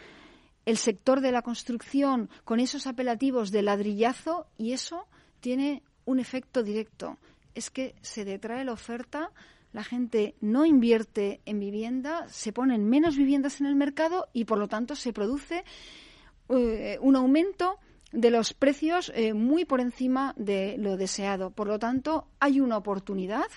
el 0.65 0.77
sector 0.77 1.21
de 1.21 1.31
la 1.31 1.41
construcción 1.41 2.29
con 2.45 2.59
esos 2.59 2.87
apelativos 2.87 3.51
de 3.51 3.61
ladrillazo 3.61 4.47
y 4.57 4.71
eso 4.71 5.07
tiene 5.41 5.83
un 6.05 6.19
efecto 6.19 6.63
directo. 6.63 7.17
Es 7.53 7.69
que 7.69 7.95
se 8.01 8.25
detrae 8.25 8.63
la 8.63 8.73
oferta 8.73 9.31
la 9.73 9.83
gente 9.83 10.35
no 10.39 10.65
invierte 10.65 11.41
en 11.45 11.59
vivienda, 11.59 12.27
se 12.29 12.53
ponen 12.53 12.87
menos 12.87 13.17
viviendas 13.17 13.59
en 13.59 13.65
el 13.65 13.75
mercado 13.75 14.27
y 14.31 14.45
por 14.45 14.59
lo 14.59 14.67
tanto 14.67 14.95
se 14.95 15.11
produce 15.11 15.65
eh, 16.49 16.97
un 17.01 17.15
aumento 17.15 17.79
de 18.11 18.29
los 18.29 18.53
precios 18.53 19.11
eh, 19.15 19.33
muy 19.33 19.65
por 19.65 19.81
encima 19.81 20.35
de 20.37 20.75
lo 20.77 20.95
deseado. 20.95 21.49
Por 21.49 21.67
lo 21.67 21.79
tanto, 21.79 22.27
hay 22.39 22.59
una 22.59 22.77
oportunidad, 22.77 23.47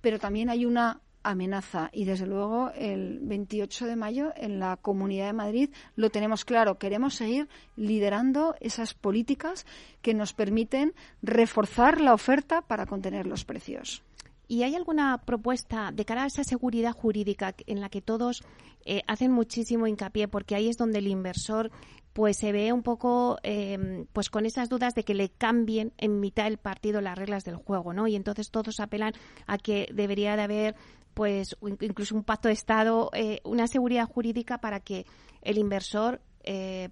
pero 0.00 0.20
también 0.20 0.48
hay 0.48 0.64
una 0.64 1.00
amenaza. 1.24 1.90
Y 1.92 2.04
desde 2.04 2.26
luego, 2.26 2.70
el 2.76 3.18
28 3.22 3.86
de 3.86 3.96
mayo 3.96 4.32
en 4.36 4.60
la 4.60 4.76
Comunidad 4.76 5.26
de 5.26 5.32
Madrid 5.32 5.70
lo 5.96 6.10
tenemos 6.10 6.44
claro. 6.44 6.78
Queremos 6.78 7.14
seguir 7.14 7.48
liderando 7.76 8.54
esas 8.60 8.94
políticas 8.94 9.66
que 10.02 10.14
nos 10.14 10.32
permiten 10.32 10.94
reforzar 11.22 12.00
la 12.00 12.14
oferta 12.14 12.62
para 12.62 12.86
contener 12.86 13.26
los 13.26 13.44
precios. 13.44 14.02
¿Y 14.46 14.62
hay 14.62 14.74
alguna 14.74 15.22
propuesta 15.24 15.90
de 15.92 16.04
cara 16.04 16.24
a 16.24 16.26
esa 16.26 16.44
seguridad 16.44 16.92
jurídica 16.92 17.54
en 17.66 17.80
la 17.80 17.88
que 17.88 18.02
todos 18.02 18.44
eh, 18.84 19.02
hacen 19.06 19.32
muchísimo 19.32 19.86
hincapié? 19.86 20.28
Porque 20.28 20.54
ahí 20.54 20.68
es 20.68 20.76
donde 20.76 20.98
el 20.98 21.06
inversor 21.06 21.70
pues 22.14 22.38
se 22.38 22.52
ve 22.52 22.72
un 22.72 22.82
poco 22.82 23.38
eh, 23.42 24.06
pues 24.12 24.30
con 24.30 24.46
esas 24.46 24.70
dudas 24.70 24.94
de 24.94 25.02
que 25.02 25.14
le 25.14 25.28
cambien 25.28 25.92
en 25.98 26.20
mitad 26.20 26.44
del 26.44 26.56
partido 26.56 27.02
las 27.02 27.18
reglas 27.18 27.44
del 27.44 27.56
juego, 27.56 27.92
¿no? 27.92 28.06
Y 28.06 28.16
entonces 28.16 28.50
todos 28.50 28.80
apelan 28.80 29.12
a 29.46 29.58
que 29.58 29.88
debería 29.92 30.36
de 30.36 30.42
haber 30.42 30.76
pues 31.12 31.56
incluso 31.80 32.14
un 32.14 32.24
pacto 32.24 32.48
de 32.48 32.54
Estado, 32.54 33.10
eh, 33.12 33.40
una 33.44 33.66
seguridad 33.66 34.08
jurídica 34.08 34.58
para 34.58 34.80
que 34.80 35.04
el 35.42 35.58
inversor 35.58 36.22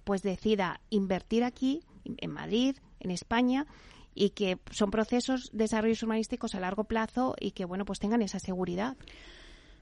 pues 0.03 0.23
decida 0.23 0.81
invertir 0.89 1.43
aquí, 1.43 1.83
en 2.17 2.31
Madrid, 2.31 2.75
en 2.99 3.11
España, 3.11 3.67
y 4.15 4.31
que 4.31 4.59
son 4.71 4.91
procesos 4.91 5.49
de 5.51 5.65
desarrollos 5.65 6.01
urbanísticos 6.03 6.55
a 6.55 6.59
largo 6.59 6.85
plazo 6.85 7.35
y 7.39 7.51
que 7.51 7.65
bueno 7.65 7.85
pues 7.85 7.99
tengan 7.99 8.21
esa 8.21 8.39
seguridad. 8.39 8.97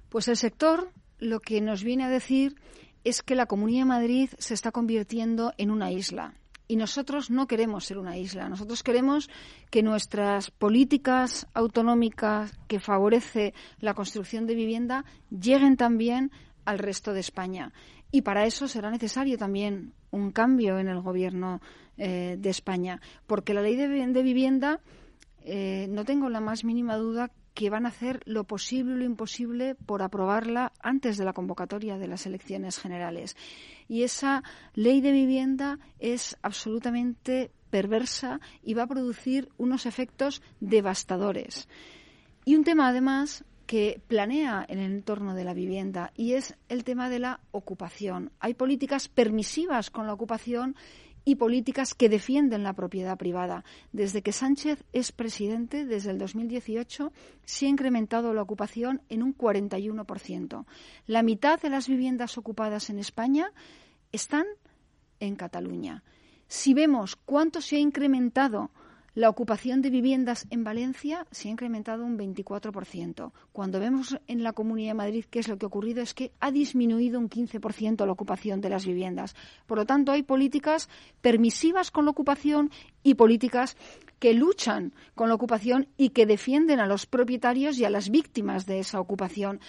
Pues 0.09 0.27
el 0.27 0.37
sector 0.37 0.91
lo 1.19 1.39
que 1.39 1.61
nos 1.61 1.83
viene 1.83 2.03
a 2.03 2.09
decir 2.09 2.55
es 3.03 3.21
que 3.21 3.35
la 3.35 3.45
Comunidad 3.45 3.81
de 3.81 3.85
Madrid 3.85 4.29
se 4.37 4.53
está 4.53 4.71
convirtiendo 4.71 5.53
en 5.57 5.71
una 5.71 5.91
isla. 5.91 6.33
Y 6.67 6.77
nosotros 6.77 7.29
no 7.29 7.47
queremos 7.47 7.85
ser 7.85 7.97
una 7.97 8.17
isla. 8.17 8.47
Nosotros 8.47 8.81
queremos 8.81 9.29
que 9.69 9.83
nuestras 9.83 10.51
políticas 10.51 11.47
autonómicas 11.53 12.53
que 12.67 12.79
favorece 12.79 13.53
la 13.79 13.93
construcción 13.93 14.47
de 14.47 14.55
vivienda 14.55 15.03
lleguen 15.29 15.75
también 15.75 16.31
al 16.63 16.79
resto 16.79 17.13
de 17.13 17.19
España. 17.19 17.73
Y 18.11 18.21
para 18.21 18.45
eso 18.45 18.67
será 18.67 18.89
necesario 18.89 19.37
también 19.37 19.93
un 20.11 20.31
cambio 20.31 20.79
en 20.79 20.87
el 20.87 21.01
gobierno 21.01 21.61
eh, 21.97 22.37
de 22.39 22.49
España, 22.49 23.01
porque 23.27 23.53
la 23.53 23.61
ley 23.61 23.75
de, 23.75 23.87
vivienda, 24.23 24.79
eh, 25.41 25.87
no 25.89 26.05
tengo 26.05 26.29
la 26.29 26.39
más 26.39 26.63
mínima 26.63 26.97
duda 26.97 27.31
que 27.53 27.69
van 27.69 27.85
a 27.85 27.89
hacer 27.89 28.21
lo 28.25 28.45
posible 28.45 28.95
y 28.95 28.97
lo 28.99 29.03
imposible 29.03 29.75
por 29.75 30.01
aprobarla 30.01 30.71
antes 30.81 31.17
de 31.17 31.25
la 31.25 31.33
convocatoria 31.33 31.97
de 31.97 32.07
las 32.07 32.25
elecciones 32.25 32.79
generales. 32.79 33.35
Y 33.87 34.03
esa 34.03 34.43
ley 34.73 35.01
de 35.01 35.11
vivienda 35.11 35.79
es 35.99 36.37
absolutamente 36.41 37.51
perversa 37.69 38.39
y 38.63 38.73
va 38.73 38.83
a 38.83 38.87
producir 38.87 39.49
unos 39.57 39.85
efectos 39.85 40.41
devastadores. 40.59 41.67
Y 42.45 42.55
un 42.55 42.63
tema, 42.63 42.87
además, 42.87 43.43
que 43.65 44.01
planea 44.07 44.65
en 44.67 44.79
el 44.79 44.91
entorno 44.91 45.33
de 45.33 45.45
la 45.45 45.53
vivienda 45.53 46.11
y 46.17 46.33
es 46.33 46.55
el 46.67 46.83
tema 46.83 47.09
de 47.09 47.19
la 47.19 47.39
ocupación. 47.51 48.31
Hay 48.41 48.53
políticas 48.53 49.07
permisivas 49.07 49.89
con 49.89 50.07
la 50.07 50.13
ocupación 50.13 50.75
y 51.23 51.35
políticas 51.35 51.93
que 51.93 52.09
defienden 52.09 52.63
la 52.63 52.73
propiedad 52.73 53.17
privada. 53.17 53.63
Desde 53.91 54.21
que 54.21 54.31
Sánchez 54.31 54.83
es 54.91 55.11
presidente, 55.11 55.85
desde 55.85 56.11
el 56.11 56.17
2018, 56.17 57.11
se 57.45 57.65
ha 57.65 57.69
incrementado 57.69 58.33
la 58.33 58.41
ocupación 58.41 59.01
en 59.09 59.23
un 59.23 59.35
41%. 59.37 60.65
La 61.07 61.23
mitad 61.23 61.61
de 61.61 61.69
las 61.69 61.87
viviendas 61.87 62.37
ocupadas 62.37 62.89
en 62.89 62.99
España 62.99 63.51
están 64.11 64.45
en 65.19 65.35
Cataluña. 65.35 66.03
Si 66.47 66.73
vemos 66.73 67.15
cuánto 67.15 67.61
se 67.61 67.77
ha 67.77 67.79
incrementado 67.79 68.71
la 69.13 69.29
ocupación 69.29 69.81
de 69.81 69.89
viviendas 69.89 70.47
en 70.51 70.63
Valencia 70.63 71.27
se 71.31 71.49
ha 71.49 71.51
incrementado 71.51 72.05
un 72.05 72.17
24%. 72.17 73.31
Cuando 73.51 73.79
vemos 73.79 74.17
en 74.27 74.41
la 74.41 74.53
Comunidad 74.53 74.91
de 74.91 74.95
Madrid 74.95 75.25
qué 75.29 75.39
es 75.39 75.49
lo 75.49 75.57
que 75.57 75.65
ha 75.65 75.67
ocurrido 75.67 76.01
es 76.01 76.13
que 76.13 76.31
ha 76.39 76.49
disminuido 76.49 77.19
un 77.19 77.29
15% 77.29 78.05
la 78.05 78.11
ocupación 78.11 78.61
de 78.61 78.69
las 78.69 78.85
viviendas. 78.85 79.35
Por 79.65 79.79
lo 79.79 79.85
tanto, 79.85 80.13
hay 80.13 80.23
políticas 80.23 80.87
permisivas 81.19 81.91
con 81.91 82.05
la 82.05 82.11
ocupación 82.11 82.71
y 83.03 83.15
políticas 83.15 83.75
que 84.19 84.33
luchan 84.33 84.93
con 85.13 85.27
la 85.27 85.35
ocupación 85.35 85.89
y 85.97 86.09
que 86.09 86.25
defienden 86.25 86.79
a 86.79 86.87
los 86.87 87.05
propietarios 87.05 87.77
y 87.79 87.85
a 87.85 87.89
las 87.89 88.11
víctimas 88.11 88.65
de 88.65 88.79
esa 88.79 89.01
ocupación. 89.01 89.59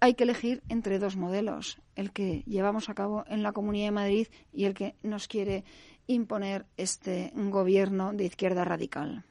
Hay 0.00 0.14
que 0.14 0.24
elegir 0.24 0.62
entre 0.68 0.98
dos 0.98 1.16
modelos, 1.16 1.78
el 1.94 2.10
que 2.12 2.42
llevamos 2.46 2.88
a 2.88 2.94
cabo 2.94 3.24
en 3.28 3.42
la 3.42 3.52
Comunidad 3.52 3.86
de 3.86 3.92
Madrid 3.92 4.26
y 4.52 4.64
el 4.64 4.74
que 4.74 4.96
nos 5.02 5.28
quiere 5.28 5.64
imponer 6.06 6.66
este 6.76 7.32
gobierno 7.34 8.12
de 8.12 8.24
izquierda 8.24 8.64
radical. 8.64 9.24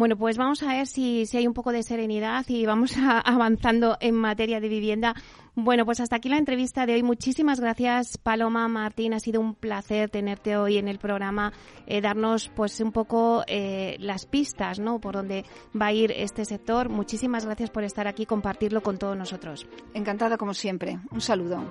Bueno, 0.00 0.16
pues 0.16 0.38
vamos 0.38 0.62
a 0.62 0.68
ver 0.68 0.86
si, 0.86 1.26
hay 1.34 1.46
un 1.46 1.52
poco 1.52 1.72
de 1.72 1.82
serenidad 1.82 2.46
y 2.48 2.64
vamos 2.64 2.96
avanzando 3.24 3.98
en 4.00 4.14
materia 4.14 4.58
de 4.58 4.70
vivienda. 4.70 5.14
Bueno, 5.54 5.84
pues 5.84 6.00
hasta 6.00 6.16
aquí 6.16 6.30
la 6.30 6.38
entrevista 6.38 6.86
de 6.86 6.94
hoy. 6.94 7.02
Muchísimas 7.02 7.60
gracias, 7.60 8.16
Paloma 8.16 8.66
Martín. 8.66 9.12
Ha 9.12 9.20
sido 9.20 9.42
un 9.42 9.54
placer 9.54 10.08
tenerte 10.08 10.56
hoy 10.56 10.78
en 10.78 10.88
el 10.88 10.98
programa, 10.98 11.52
eh, 11.86 12.00
darnos 12.00 12.48
pues 12.48 12.80
un 12.80 12.92
poco 12.92 13.44
eh, 13.46 13.96
las 14.00 14.24
pistas, 14.24 14.78
¿no? 14.78 15.00
Por 15.00 15.16
dónde 15.16 15.44
va 15.78 15.88
a 15.88 15.92
ir 15.92 16.12
este 16.12 16.46
sector. 16.46 16.88
Muchísimas 16.88 17.44
gracias 17.44 17.68
por 17.68 17.84
estar 17.84 18.08
aquí 18.08 18.24
compartirlo 18.24 18.82
con 18.82 18.96
todos 18.96 19.18
nosotros. 19.18 19.66
Encantada 19.92 20.38
como 20.38 20.54
siempre. 20.54 20.98
Un 21.10 21.20
saludo. 21.20 21.70